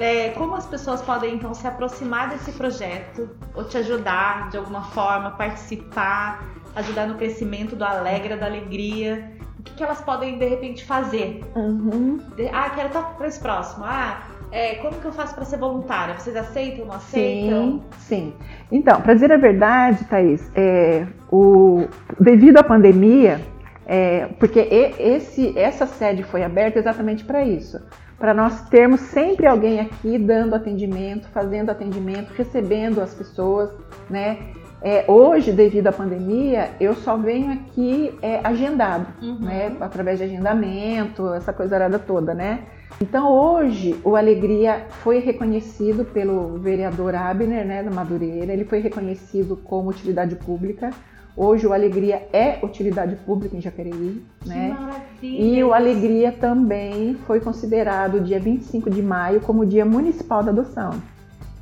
[0.00, 4.84] É, como as pessoas podem então se aproximar desse projeto ou te ajudar de alguma
[4.84, 6.42] forma, participar,
[6.76, 9.32] ajudar no crescimento do Alegra, da Alegria?
[9.58, 11.42] O que, que elas podem de repente fazer?
[11.54, 12.20] Uhum.
[12.52, 13.84] Ah, quero estar para esse próximo.
[13.86, 14.22] Ah,
[14.54, 16.14] é, como que eu faço para ser voluntária?
[16.14, 17.82] Vocês aceitam, não aceitam?
[17.98, 18.34] Sim, sim.
[18.70, 21.88] Então, para dizer a verdade, Thaís, é, o,
[22.20, 23.40] devido à pandemia,
[23.86, 27.80] é, porque esse, essa sede foi aberta exatamente para isso,
[28.18, 33.70] para nós termos sempre alguém aqui dando atendimento, fazendo atendimento, recebendo as pessoas,
[34.08, 34.38] né?
[34.86, 39.38] É, hoje, devido à pandemia, eu só venho aqui é, agendado Uhum.
[39.40, 42.60] né, através de agendamento, essa coisa arada toda, né?
[43.00, 49.56] Então hoje o Alegria foi reconhecido pelo vereador Abner, né, da Madureira, ele foi reconhecido
[49.56, 50.90] como utilidade pública.
[51.34, 54.76] Hoje o Alegria é utilidade pública em Jacareí, Que né?
[54.78, 55.44] maravilha!
[55.44, 60.90] E o Alegria também foi considerado dia 25 de maio como dia municipal da adoção.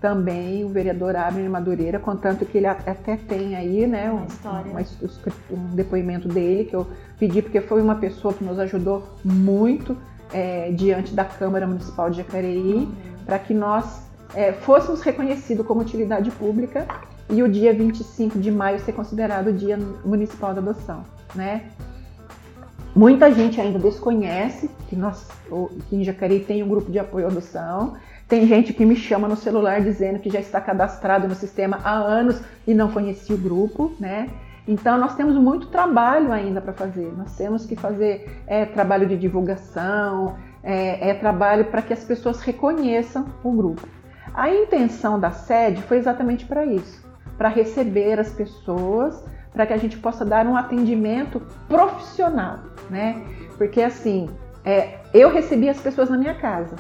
[0.03, 4.26] Também o vereador Abner Madureira, contanto que ele até tem aí, né, um,
[4.68, 4.80] uma
[5.48, 6.86] um depoimento dele que eu
[7.20, 9.96] pedi porque foi uma pessoa que nos ajudou muito
[10.32, 12.88] é, diante da Câmara Municipal de Jacareí
[13.24, 14.03] para que nós
[14.34, 16.84] é, fôssemos reconhecidos como utilidade pública
[17.30, 21.70] e o dia 25 de maio ser considerado o dia municipal da adoção, né?
[22.94, 25.26] Muita gente ainda desconhece que nós,
[25.88, 27.94] que em Jacareí tem um grupo de apoio à adoção.
[28.33, 31.93] Tem gente que me chama no celular dizendo que já está cadastrado no sistema há
[31.93, 34.26] anos e não conhecia o grupo, né?
[34.66, 37.12] Então nós temos muito trabalho ainda para fazer.
[37.14, 42.41] Nós temos que fazer é, trabalho de divulgação, é, é trabalho para que as pessoas
[42.41, 43.87] reconheçam o grupo.
[44.33, 47.07] A intenção da sede foi exatamente para isso,
[47.37, 49.22] para receber as pessoas,
[49.53, 53.22] para que a gente possa dar um atendimento profissional, né?
[53.59, 54.30] Porque assim,
[54.64, 56.76] é, eu recebi as pessoas na minha casa,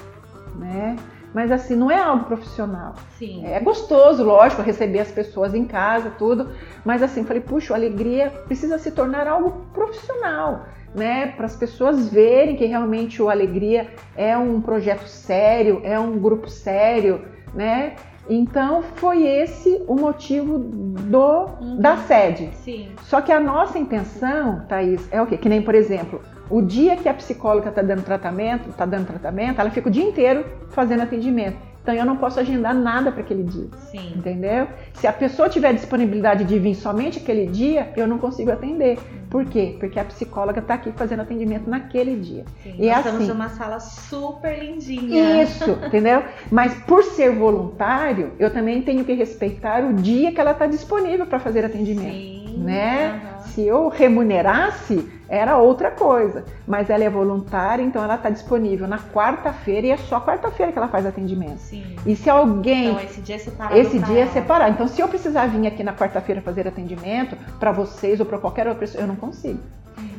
[0.56, 0.96] né?
[1.34, 2.94] Mas assim, não é algo profissional.
[3.18, 3.44] Sim.
[3.46, 6.50] É gostoso, lógico, receber as pessoas em casa, tudo,
[6.84, 11.28] mas assim, falei, puxa, a alegria precisa se tornar algo profissional, né?
[11.28, 16.48] Para as pessoas verem que realmente o Alegria é um projeto sério, é um grupo
[16.48, 17.22] sério,
[17.54, 17.94] né?
[18.28, 21.46] Então foi esse o motivo do
[21.78, 22.50] da sede.
[22.56, 22.90] Sim.
[23.02, 25.36] Só que a nossa intenção, Thaís, é o quê?
[25.36, 26.20] Que nem, por exemplo,
[26.50, 30.04] o dia que a psicóloga está dando tratamento, está dando tratamento, ela fica o dia
[30.04, 31.56] inteiro fazendo atendimento.
[31.82, 33.66] Então eu não posso agendar nada para aquele dia.
[33.90, 34.12] Sim.
[34.16, 34.68] Entendeu?
[34.94, 39.00] Se a pessoa tiver disponibilidade de vir somente aquele dia, eu não consigo atender.
[39.28, 39.76] Por quê?
[39.80, 42.44] Porque a psicóloga está aqui fazendo atendimento naquele dia.
[42.62, 43.28] Sim, E nós é estamos assim.
[43.28, 45.42] numa sala super lindinha.
[45.42, 46.22] Isso, entendeu?
[46.52, 51.26] Mas por ser voluntário, eu também tenho que respeitar o dia que ela está disponível
[51.26, 52.12] para fazer atendimento.
[52.12, 52.58] Sim.
[52.58, 53.20] Né?
[53.24, 53.41] aham.
[53.54, 56.44] Se eu remunerasse, era outra coisa.
[56.66, 60.78] Mas ela é voluntária, então ela está disponível na quarta-feira e é só quarta-feira que
[60.78, 61.58] ela faz atendimento.
[61.58, 61.96] Sim.
[62.06, 63.76] E se alguém Então esse dia é separado.
[63.78, 64.72] esse dia é separado.
[64.72, 68.66] Então, se eu precisar vir aqui na quarta-feira fazer atendimento para vocês ou para qualquer
[68.66, 69.60] outra pessoa, eu não consigo.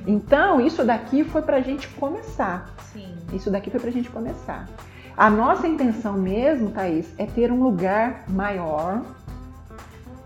[0.05, 2.73] Então, isso daqui foi para a gente começar.
[2.91, 3.15] Sim.
[3.31, 4.67] Isso daqui foi para a gente começar.
[5.15, 9.01] A nossa intenção mesmo, Thaís, é ter um lugar maior.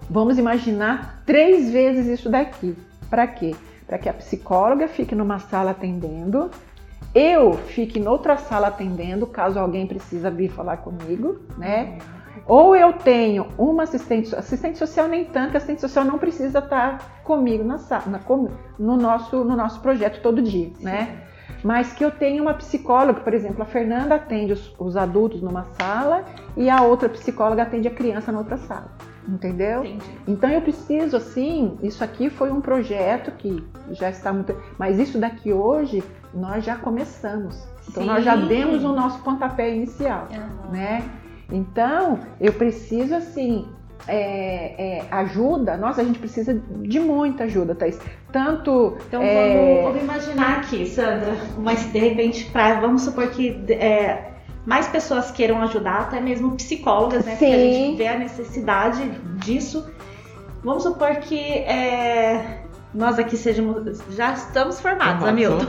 [0.09, 2.75] Vamos imaginar três vezes isso daqui.
[3.09, 3.55] Para quê?
[3.85, 6.51] Para que a psicóloga fique numa sala atendendo,
[7.15, 11.97] eu fique em outra sala atendendo, caso alguém precisa vir falar comigo, né?
[12.45, 17.63] Ou eu tenho uma assistente, assistente social nem tanto, assistente social não precisa estar comigo
[17.63, 18.19] na sala, na-
[18.77, 21.23] no, nosso, no nosso projeto todo dia, né?
[21.63, 25.63] Mas que eu tenho uma psicóloga, por exemplo, a Fernanda atende os, os adultos numa
[25.77, 26.23] sala
[26.55, 28.91] e a outra psicóloga atende a criança na outra sala,
[29.27, 29.83] entendeu?
[29.83, 30.05] Entendi.
[30.27, 34.55] Então eu preciso, assim, isso aqui foi um projeto que já está muito.
[34.77, 36.03] Mas isso daqui hoje
[36.33, 37.61] nós já começamos.
[37.89, 38.47] Então nós já Sim.
[38.47, 40.71] demos o nosso pontapé inicial Aham.
[40.71, 41.03] né?
[41.49, 43.65] Então, eu preciso, assim,
[44.07, 45.77] é, é, ajuda.
[45.77, 47.99] Nossa, a gente precisa de muita ajuda, Thaís.
[48.31, 48.97] Tanto.
[49.07, 54.33] Então é, vamos, vamos imaginar aqui, Sandra, mas de repente, pra, vamos supor que é,
[54.67, 57.31] mais pessoas queiram ajudar, até mesmo psicólogas, né?
[57.31, 57.73] Porque a Sim.
[57.73, 59.89] gente vê a necessidade disso.
[60.63, 62.59] Vamos supor que é,
[62.93, 63.99] nós aqui sejamos.
[64.09, 65.65] Já estamos formados, Formados, Hamilton.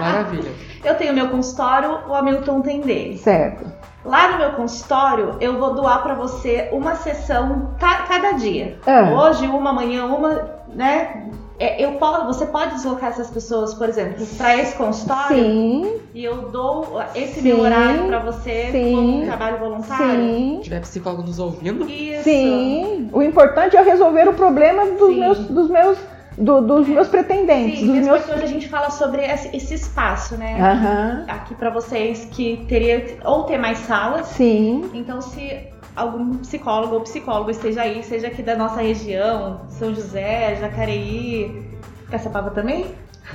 [0.00, 0.50] Maravilha.
[0.82, 3.18] Eu tenho meu consultório, o Hamilton tem dele.
[3.18, 3.70] Certo.
[4.04, 8.78] Lá no meu consultório, eu vou doar pra você uma sessão ca- cada dia.
[8.86, 9.10] Ah.
[9.12, 11.28] Hoje, uma, amanhã, uma, né?
[11.62, 16.24] É, eu posso, você pode deslocar essas pessoas, por exemplo, para esse consultório Sim, e
[16.24, 17.48] eu dou esse Sim.
[17.48, 18.94] meu horário para você Sim.
[18.94, 20.22] como um trabalho voluntário?
[20.24, 20.54] sim.
[20.56, 22.24] Se tiver psicólogo nos ouvindo, Isso.
[22.24, 23.10] Sim.
[23.12, 25.20] O importante é resolver o problema dos Sim.
[25.20, 25.98] meus, dos meus,
[26.38, 28.18] do- dos meus pretendentes, Sim, dos meus.
[28.22, 30.56] porque hoje a gente fala sobre esse, esse espaço, né?
[30.58, 31.24] Aham.
[31.28, 34.28] Aqui para vocês que teria ou ter mais salas.
[34.28, 34.88] Sim.
[34.94, 40.56] Então, se algum psicólogo ou psicólogo esteja aí, seja aqui da nossa região, São José,
[40.56, 41.70] Jacareí,
[42.10, 42.86] Caçapava também?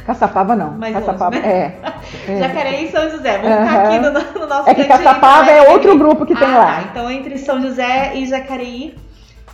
[0.06, 0.72] Caçapava não.
[0.72, 1.80] Mais Caçapava longe, é.
[2.28, 2.39] é.
[2.39, 3.38] Jacareí e São José.
[3.38, 3.95] Vamos ficar Aham.
[3.95, 3.99] aqui
[4.36, 5.58] no, no nosso É que cantinho, Caçapava né?
[5.58, 6.76] é outro grupo que tem ah, lá.
[6.76, 6.82] Tá.
[6.91, 8.97] Então, entre São José e Jacareí.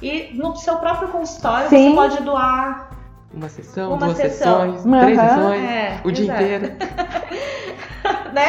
[0.01, 1.89] E no seu próprio consultório, Sim.
[1.89, 2.89] você pode doar.
[3.31, 4.71] uma sessão, Uma duas sessão.
[4.73, 5.27] sessões, três Aham.
[5.29, 6.41] sessões, É, o dia exato.
[6.41, 6.71] inteiro.
[8.33, 8.47] né?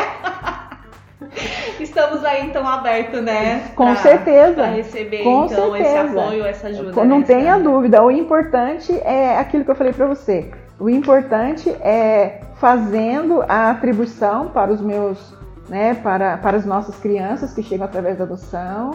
[1.83, 3.71] Estamos aí, então, abertos, né?
[3.75, 4.55] Com pra- certeza.
[4.55, 6.21] Pra receber, Com então, esse certeza.
[6.21, 7.05] apoio, essa ajuda.
[7.05, 8.03] Não né, tenha dúvida.
[8.03, 10.51] O importante é aquilo que eu falei para você.
[10.79, 15.35] O importante é fazendo a atribuição para os meus,
[15.69, 18.93] né, para, para as nossas crianças que chegam através da adoção,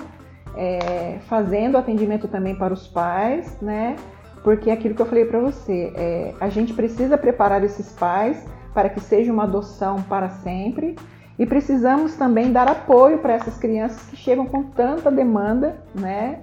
[0.56, 3.96] é, fazendo atendimento também para os pais, né?
[4.44, 8.44] Porque é aquilo que eu falei para você, é, a gente precisa preparar esses pais
[8.74, 10.96] para que seja uma adoção para sempre
[11.40, 16.40] e precisamos também dar apoio para essas crianças que chegam com tanta demanda, né?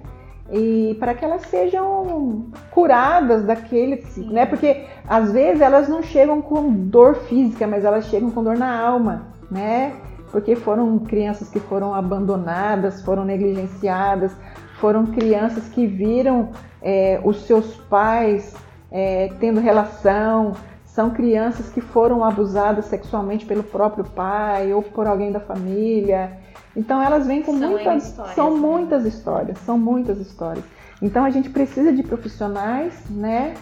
[0.51, 4.31] E para que elas sejam curadas daquele, Sim.
[4.31, 4.45] né?
[4.45, 8.79] Porque às vezes elas não chegam com dor física, mas elas chegam com dor na
[8.79, 9.93] alma, né?
[10.31, 14.31] Porque foram crianças que foram abandonadas, foram negligenciadas,
[14.79, 16.49] foram crianças que viram
[16.81, 18.53] é, os seus pais
[18.91, 20.53] é, tendo relação,
[20.95, 26.37] são crianças que foram abusadas sexualmente pelo próprio pai ou por alguém da família.
[26.73, 28.59] Então elas vêm com São muitas, histórias, são né?
[28.59, 30.63] muitas histórias, são muitas histórias.
[31.01, 33.55] Então a gente precisa de profissionais, né,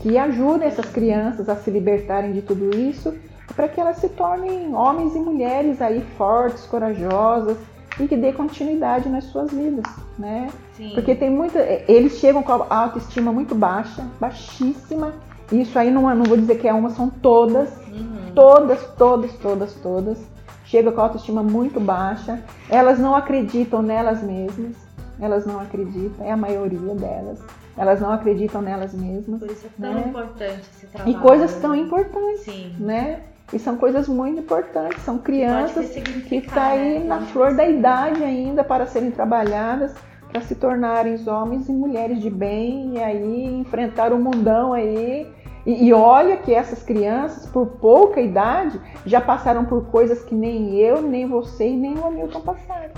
[0.00, 3.14] que ajudem essas crianças a se libertarem de tudo isso,
[3.54, 7.58] para que elas se tornem homens e mulheres aí fortes, corajosas
[8.00, 9.84] e que dê continuidade nas suas vidas,
[10.18, 10.48] né?
[10.74, 10.92] Sim.
[10.94, 11.58] Porque tem muita.
[11.86, 15.12] Eles chegam com a autoestima muito baixa, baixíssima.
[15.50, 18.32] Isso aí não, não vou dizer que é uma, são todas, Uhum.
[18.34, 20.18] todas, todas, todas, todas.
[20.64, 22.42] Chegam com a autoestima muito baixa.
[22.68, 24.76] Elas não acreditam nelas mesmas.
[25.20, 27.40] Elas não acreditam, é a maioria delas.
[27.76, 29.40] Elas não acreditam nelas mesmas.
[29.40, 30.04] Por isso é tão né?
[30.08, 31.16] importante esse trabalho.
[31.16, 32.74] E coisas tão importantes, Sim.
[32.78, 33.20] né?
[33.52, 35.02] E são coisas muito importantes.
[35.02, 37.04] São crianças que ressignificar, está aí né?
[37.06, 39.94] na flor da idade ainda para serem trabalhadas,
[40.30, 45.26] para se tornarem homens e mulheres de bem e aí enfrentar o mundão aí.
[45.68, 50.74] E, e olha que essas crianças, por pouca idade, já passaram por coisas que nem
[50.76, 52.90] eu, nem você e nem o Hamilton passaram.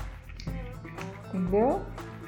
[1.35, 1.81] entendeu?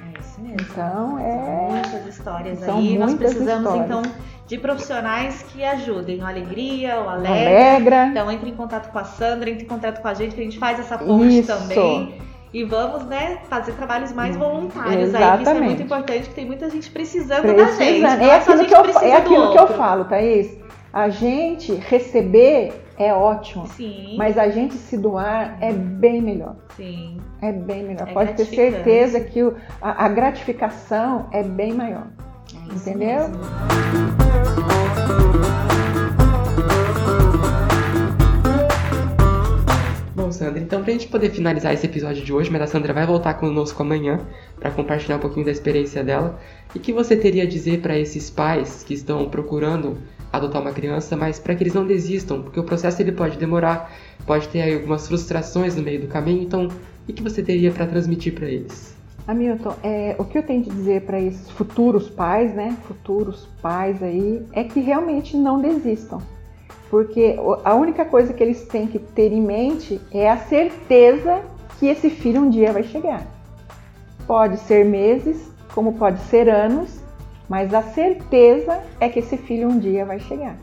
[0.05, 0.57] É isso mesmo.
[0.61, 2.99] Então São é muitas histórias são aí.
[2.99, 3.84] Nós muitas precisamos histórias.
[3.86, 4.03] então
[4.49, 7.47] de profissionais que ajudem o Alegria, o uma Alegre.
[7.47, 8.07] alegra.
[8.09, 10.45] Então entre em contato com a Sandra, entre em contato com a gente, que a
[10.45, 11.57] gente faz essa ponte Isso.
[11.57, 12.20] também.
[12.53, 15.64] E vamos, né, fazer trabalhos mais voluntários aí, que isso é Exatamente.
[15.64, 18.05] muito importante, que tem muita gente precisando da gente.
[18.05, 20.61] É é aquilo, que eu, precisa é aquilo que eu falo, Thaís.
[20.92, 26.57] A gente receber é ótimo, Sim, mas a gente se doar é bem melhor.
[26.76, 27.16] sim.
[27.40, 28.07] É bem melhor.
[28.09, 32.07] É Pode ter certeza que o- a, a gratificação é bem maior.
[32.70, 33.28] É Entendeu?
[33.28, 33.40] mesmo.
[40.33, 43.35] Sandra, então pra gente poder finalizar esse episódio de hoje, mas a Sandra vai voltar
[43.35, 44.20] conosco amanhã
[44.59, 46.39] para compartilhar um pouquinho da experiência dela.
[46.74, 49.99] E que você teria a dizer para esses pais que estão procurando
[50.33, 53.93] adotar uma criança, mas para que eles não desistam, porque o processo ele pode demorar,
[54.26, 56.68] pode ter aí algumas frustrações no meio do caminho, então
[57.09, 58.97] o que você teria para transmitir para eles?
[59.26, 62.76] Hamilton, é, o que eu tenho de dizer para esses futuros pais, né?
[62.89, 66.20] Futuros pais aí, é que realmente não desistam.
[66.93, 71.40] Porque a única coisa que eles têm que ter em mente é a certeza
[71.78, 73.26] que esse filho um dia vai chegar.
[74.26, 77.01] Pode ser meses, como pode ser anos,
[77.49, 80.55] mas a certeza é que esse filho um dia vai chegar.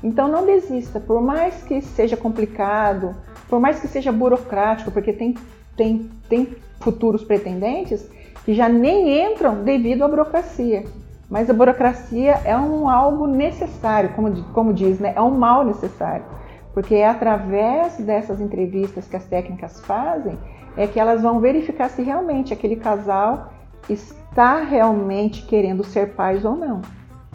[0.00, 3.16] Então não desista, por mais que seja complicado,
[3.48, 5.34] por mais que seja burocrático, porque tem,
[5.76, 8.08] tem, tem futuros pretendentes
[8.44, 10.84] que já nem entram devido à burocracia.
[11.28, 15.12] Mas a burocracia é um algo necessário, como, como diz, né?
[15.14, 16.24] é um mal necessário.
[16.72, 20.38] Porque é através dessas entrevistas que as técnicas fazem
[20.76, 23.52] é que elas vão verificar se realmente aquele casal
[23.88, 26.80] está realmente querendo ser pais ou não.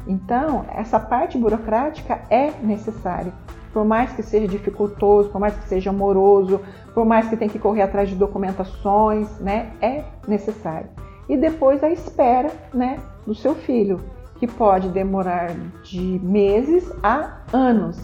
[0.08, 3.34] Então, essa parte burocrática é necessária.
[3.72, 6.62] Por mais que seja dificultoso, por mais que seja amoroso,
[6.94, 10.90] por mais que tenha que correr atrás de documentações, né, é necessário.
[11.30, 14.00] E depois a espera, né, do seu filho,
[14.40, 15.52] que pode demorar
[15.84, 17.98] de meses a anos.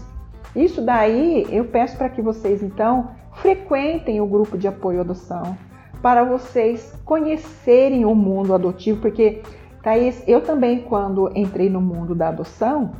[0.55, 5.57] Isso daí eu peço para que vocês então frequentem o grupo de apoio à adoção,
[6.01, 9.41] para vocês conhecerem o mundo adotivo, porque
[9.83, 12.91] Thaís, eu também quando entrei no mundo da adoção,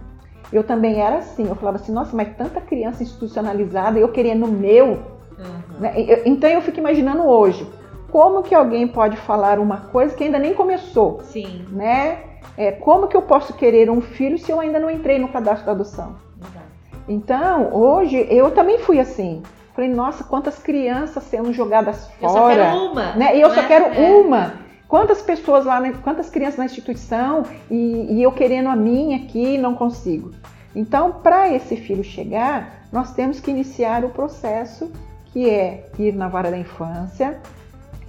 [0.52, 4.52] eu também era assim, eu falava assim, nossa, mas tanta criança institucionalizada, eu querendo o
[4.52, 5.00] meu,
[5.40, 5.80] Uhum.
[5.80, 5.94] né?
[6.26, 7.66] Então eu fico imaginando hoje,
[8.12, 12.20] como que alguém pode falar uma coisa que ainda nem começou, Sim, né?
[12.58, 15.66] É, como que eu posso querer um filho se eu ainda não entrei no cadastro
[15.66, 16.16] da adoção?
[16.40, 16.66] exato.
[17.08, 19.42] Então, hoje eu também fui assim.
[19.74, 22.34] Falei, nossa, quantas crianças sendo jogadas Eu fora.
[22.34, 23.12] só quero uma.
[23.16, 23.38] né?
[23.38, 23.68] E eu só né?
[23.68, 24.12] quero É.
[24.18, 24.54] uma.
[24.90, 29.76] Quantas pessoas lá, quantas crianças na instituição e, e eu querendo a minha aqui não
[29.76, 30.32] consigo.
[30.76, 34.92] Então, para esse filho chegar, nós temos que iniciar o processo
[35.32, 37.40] que é ir na vara da infância,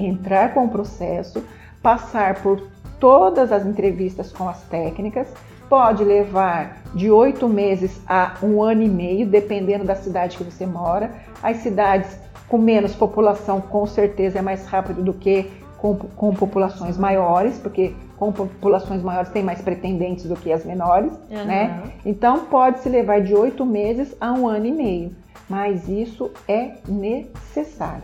[0.07, 1.43] entrar com o processo,
[1.83, 2.63] passar por
[2.99, 5.29] todas as entrevistas com as técnicas,
[5.69, 10.67] pode levar de oito meses a um ano e meio, dependendo da cidade que você
[10.67, 11.11] mora.
[11.43, 15.49] As cidades com menos população, com certeza, é mais rápido do que
[15.79, 21.13] com, com populações maiores, porque com populações maiores tem mais pretendentes do que as menores,
[21.31, 21.45] Uhum.
[21.47, 21.83] né?
[22.05, 25.13] Então pode se levar de oito meses a um ano e meio,
[25.49, 28.03] mas isso é necessário.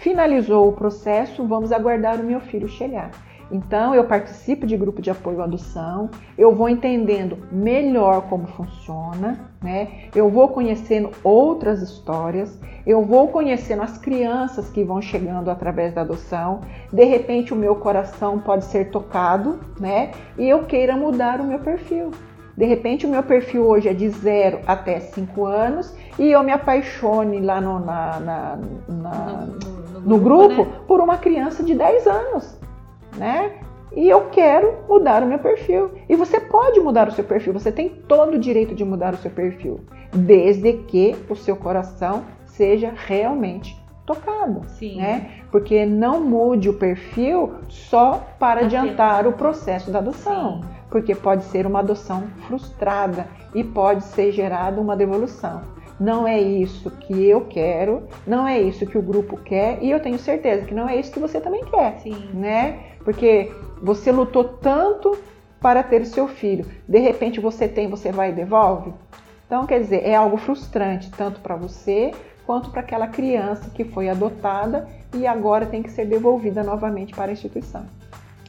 [0.00, 3.10] Finalizou o processo, vamos aguardar o meu filho chegar.
[3.52, 9.40] Então eu participo de grupo de apoio à adoção, eu vou entendendo melhor como funciona,
[9.60, 9.88] né?
[10.14, 16.00] Eu vou conhecendo outras histórias, eu vou conhecendo as crianças que vão chegando através da
[16.00, 16.60] adoção.
[16.90, 20.12] De repente o meu coração pode ser tocado, né?
[20.38, 22.10] E eu queira mudar o meu perfil.
[22.56, 26.52] De repente, o meu perfil hoje é de 0 até 5 anos e eu me
[26.52, 29.48] apaixone lá no, na- na- na-
[30.04, 30.72] No, no grupo né?
[30.86, 32.58] por uma criança de 10 anos,
[33.16, 33.52] né?
[33.94, 35.90] E eu quero mudar o meu perfil.
[36.08, 39.16] E você pode mudar o seu perfil, você tem todo o direito de mudar o
[39.16, 39.80] seu perfil,
[40.12, 43.76] desde que o seu coração seja realmente
[44.06, 44.96] tocado, Sim.
[44.98, 45.30] né?
[45.50, 50.68] Porque não mude o perfil só para adiantar o processo da adoção, Sim.
[50.90, 55.62] porque pode ser uma adoção frustrada e pode ser gerada uma devolução.
[56.00, 60.00] Não é isso que eu quero, não é isso que o grupo quer e eu
[60.00, 62.30] tenho certeza que não é isso que você também quer Sim.
[62.32, 62.78] né?
[63.04, 65.18] Porque você lutou tanto
[65.60, 66.64] para ter o seu filho.
[66.88, 68.94] De repente você tem, você vai e devolve.
[69.46, 72.12] Então, quer dizer, é algo frustrante tanto para você
[72.46, 77.30] quanto para aquela criança que foi adotada e agora tem que ser devolvida novamente para
[77.30, 77.84] a instituição.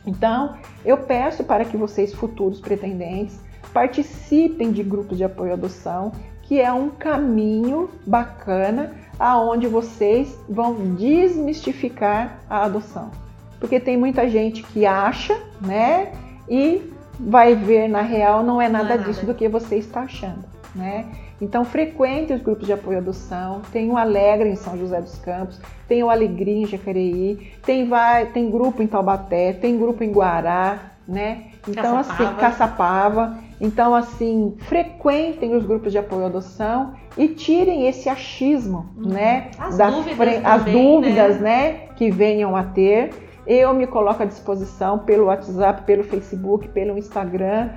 [0.06, 3.40] Então, eu peço para que vocês, futuros pretendentes,
[3.74, 6.12] participem de grupos de apoio à adoção,
[6.52, 13.10] que é um caminho bacana aonde vocês vão desmistificar a adoção.
[13.58, 16.12] porque tem muita gente que acha, né?
[16.50, 19.32] E vai ver na real não é nada não é disso nada.
[19.32, 20.44] do que você está achando,
[20.76, 21.06] né?
[21.40, 25.18] Então frequente os grupos de apoio à adoção, tem o Alegre em São José dos
[25.20, 30.12] Campos, tem o Alegria em Jacareí, tem vai, tem grupo em Taubaté, tem grupo em
[30.12, 31.46] Guará, né?
[31.66, 32.24] Então Caçapava.
[32.24, 33.51] assim, Caçapava.
[33.62, 39.52] Então assim, frequentem os grupos de apoio à adoção e tirem esse achismo, né?
[39.60, 39.66] Uhum.
[39.68, 41.74] As da dúvidas fre- as também, dúvidas, né?
[41.96, 43.12] Que venham a ter.
[43.46, 47.70] Eu me coloco à disposição pelo WhatsApp, pelo Facebook, pelo Instagram.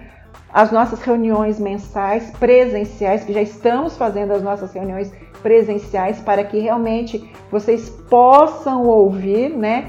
[0.53, 5.13] As nossas reuniões mensais, presenciais, que já estamos fazendo as nossas reuniões
[5.43, 9.87] presenciais para que realmente vocês possam ouvir, né?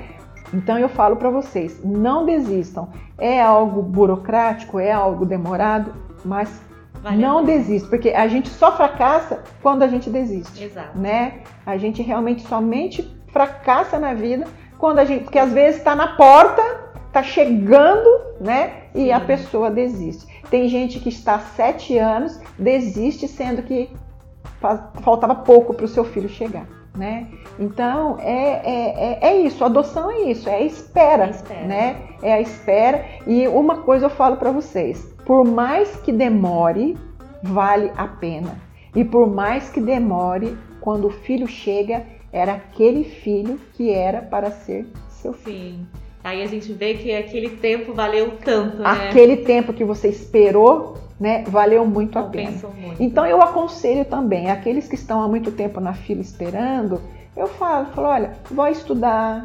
[0.56, 2.90] Então eu falo para vocês, não desistam.
[3.18, 5.94] É algo burocrático, é algo demorado,
[6.24, 6.62] mas
[7.18, 10.98] não desista, porque a gente só fracassa quando a gente desiste Exato.
[10.98, 11.42] né?
[11.66, 14.46] A gente realmente somente fracassa na vida
[14.78, 16.62] quando a gente, porque às vezes está na porta,
[17.08, 18.10] está chegando,
[18.42, 18.86] né?
[18.96, 19.12] E Sim.
[19.12, 20.26] a pessoa desiste.
[20.50, 23.90] Tem gente que está há sete anos, desiste, sendo que
[24.60, 27.28] fa- faltava pouco para o seu filho chegar, né?
[27.60, 31.66] Então é, é, é, é isso, adoção é isso, é a espera, É a espera.
[31.66, 31.96] né?
[32.22, 33.06] É a espera.
[33.28, 36.98] E uma coisa eu falo para vocês: por mais que demore,
[37.44, 38.58] vale a pena.
[38.96, 44.52] E por mais que demore, quando o filho chega, era aquele filho que era para
[44.52, 45.56] ser seu filho.
[45.58, 45.88] Sim.
[46.24, 49.10] Aí a gente vê que aquele tempo valeu tanto, né?
[49.10, 52.52] Aquele tempo que você esperou, né, valeu muito a pena.
[52.52, 53.02] Muito.
[53.02, 57.02] Então eu aconselho também aqueles que estão há muito tempo na fila esperando,
[57.36, 59.44] eu falo, falo, olha, vai estudar,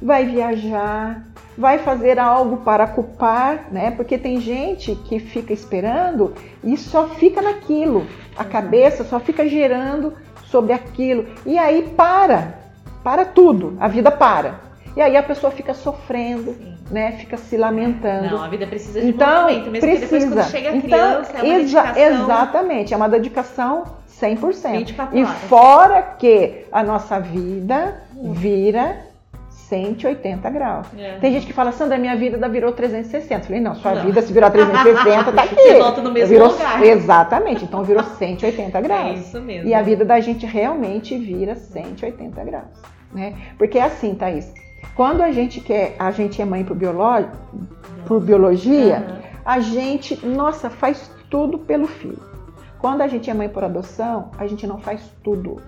[0.00, 1.24] vai viajar,
[1.56, 3.90] vai fazer algo para ocupar, né?
[3.90, 10.12] Porque tem gente que fica esperando e só fica naquilo, a cabeça só fica gerando
[10.44, 12.58] sobre aquilo e aí para,
[13.02, 14.60] para tudo, a vida para.
[14.96, 16.75] E aí a pessoa fica sofrendo, Sim.
[16.90, 17.12] Né?
[17.12, 18.30] Fica se lamentando.
[18.36, 20.34] Não, a vida precisa de Então, movimento, mesmo que depois precisa.
[20.34, 23.84] quando chega a então, criança, é uma exa- dedicação exatamente, é uma dedicação
[24.20, 24.78] 100%.
[24.78, 25.36] 24 E horas.
[25.48, 29.04] fora que a nossa vida vira
[29.50, 30.86] 180 graus.
[30.96, 31.18] É.
[31.18, 33.34] Tem gente que fala, Sandra, minha vida virou 360.
[33.34, 34.04] Eu falei, não, sua Não.
[34.04, 35.54] vida se virar 360, tá aqui.
[35.60, 36.82] Você volta no mesmo virou, lugar.
[36.84, 39.20] Exatamente, então virou 180 É graus.
[39.20, 39.68] isso mesmo.
[39.68, 42.80] E a vida da gente realmente vira 180 graus,
[43.12, 43.34] né?
[43.58, 44.52] Porque é assim, Thaís,
[44.94, 47.28] quando a gente quer, a gente é mãe por, biolo-
[48.22, 49.18] biologia, Aham.
[49.44, 52.18] a gente, nossa, faz tudo pelo filho.
[52.78, 55.60] Quando a gente é mãe por adoção, a gente não faz tudo.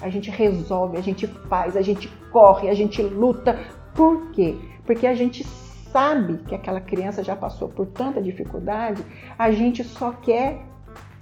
[0.00, 3.58] A gente resolve, a gente faz, a gente corre, a gente luta.
[3.94, 4.56] Por quê?
[4.86, 5.44] Porque a gente
[5.92, 9.02] sabe que aquela criança já passou por tanta dificuldade,
[9.38, 10.60] a gente só quer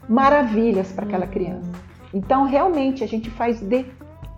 [0.09, 1.71] maravilhas para aquela criança.
[2.13, 3.87] Então, realmente, a gente faz de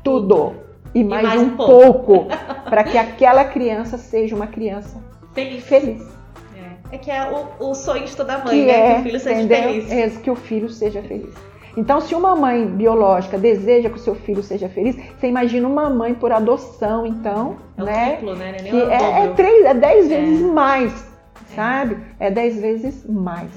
[0.04, 0.54] tudo
[0.94, 2.26] e mais, mais um, um pouco
[2.64, 4.98] para que aquela criança seja uma criança
[5.34, 5.64] Feliz.
[5.64, 6.02] feliz.
[6.56, 6.96] É.
[6.96, 7.22] É que é
[7.60, 8.72] o, o sonho de toda mãe, que né?
[8.72, 9.62] é, que o filho seja entendeu?
[9.84, 9.90] feliz.
[9.92, 11.34] É, que o filho seja feliz.
[11.76, 15.88] Então, se uma mãe biológica deseja que o seu filho seja feliz, você imagina uma
[15.88, 18.10] mãe por adoção, então, É né?
[18.16, 18.50] triplo, né?
[18.58, 20.20] É Que é, é, três, é dez É.
[20.20, 21.06] vezes mais,
[21.54, 21.98] sabe?
[22.18, 23.50] É dez vezes mais,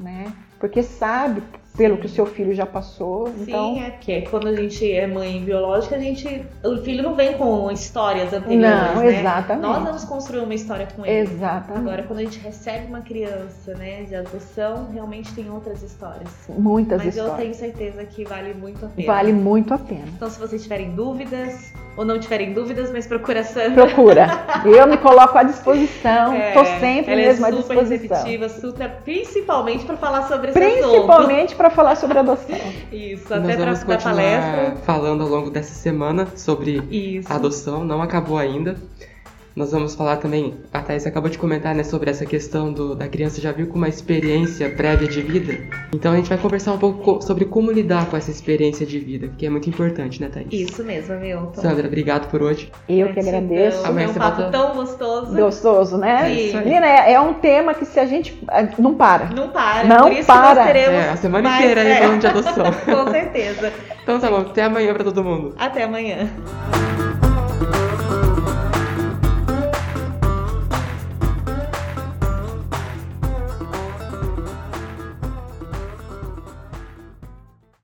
[0.00, 0.02] É.
[0.02, 0.32] né?
[0.58, 1.42] Porque sabe
[1.78, 3.74] pelo que o seu filho já passou, então...
[3.74, 6.44] Sim, é porque quando a gente é mãe biológica, a gente.
[6.64, 8.60] O filho não vem com histórias anteriores.
[8.60, 9.20] Não, né?
[9.20, 9.62] exatamente.
[9.62, 11.20] Nós vamos construir uma história com ele.
[11.20, 11.80] Exatamente.
[11.80, 16.28] Agora, quando a gente recebe uma criança, né, de adoção, realmente tem outras histórias.
[16.58, 17.56] Muitas Mas eu histórias.
[17.56, 19.06] tenho certeza que vale muito a pena.
[19.06, 20.08] Vale muito a pena.
[20.16, 23.84] Então, se vocês tiverem dúvidas, ou não tiverem dúvidas, mas procura a Sandra.
[23.86, 24.28] Procura.
[24.64, 26.32] Eu me coloco à disposição.
[26.32, 28.16] É, Estou sempre ela mesmo é à super disposição.
[28.18, 30.60] receptiva, super, principalmente para falar sobre esse.
[30.60, 32.56] Principalmente para falar sobre adoção.
[32.92, 34.76] Isso, até para dar palestra.
[34.84, 37.32] falando ao longo dessa semana sobre Isso.
[37.32, 38.76] adoção, não acabou ainda.
[39.58, 43.08] Nós vamos falar também, a Thais acabou de comentar né, sobre essa questão do, da
[43.08, 45.58] criança já vir com uma experiência prévia de vida.
[45.92, 49.00] Então a gente vai conversar um pouco co- sobre como lidar com essa experiência de
[49.00, 50.46] vida, que é muito importante, né, Thaís?
[50.52, 51.60] Isso mesmo, Milton.
[51.60, 52.70] Sandra, obrigado por hoje.
[52.88, 53.80] Eu que agradeço.
[53.80, 55.34] Então, Amanhã é um você papo volta- tão gostoso.
[55.36, 56.32] Gostoso, né?
[56.32, 56.56] Sim.
[56.58, 58.40] Menina, é, é um tema que se a gente.
[58.78, 59.24] Não para.
[59.34, 59.82] Não para.
[59.88, 60.50] Não Por isso para.
[60.50, 62.64] que nós teremos É, a semana mais- inteira aí é, falando de adoção.
[63.04, 63.72] Com certeza.
[64.04, 65.52] Então tá bom, até amanhã pra todo mundo.
[65.58, 66.28] Até amanhã.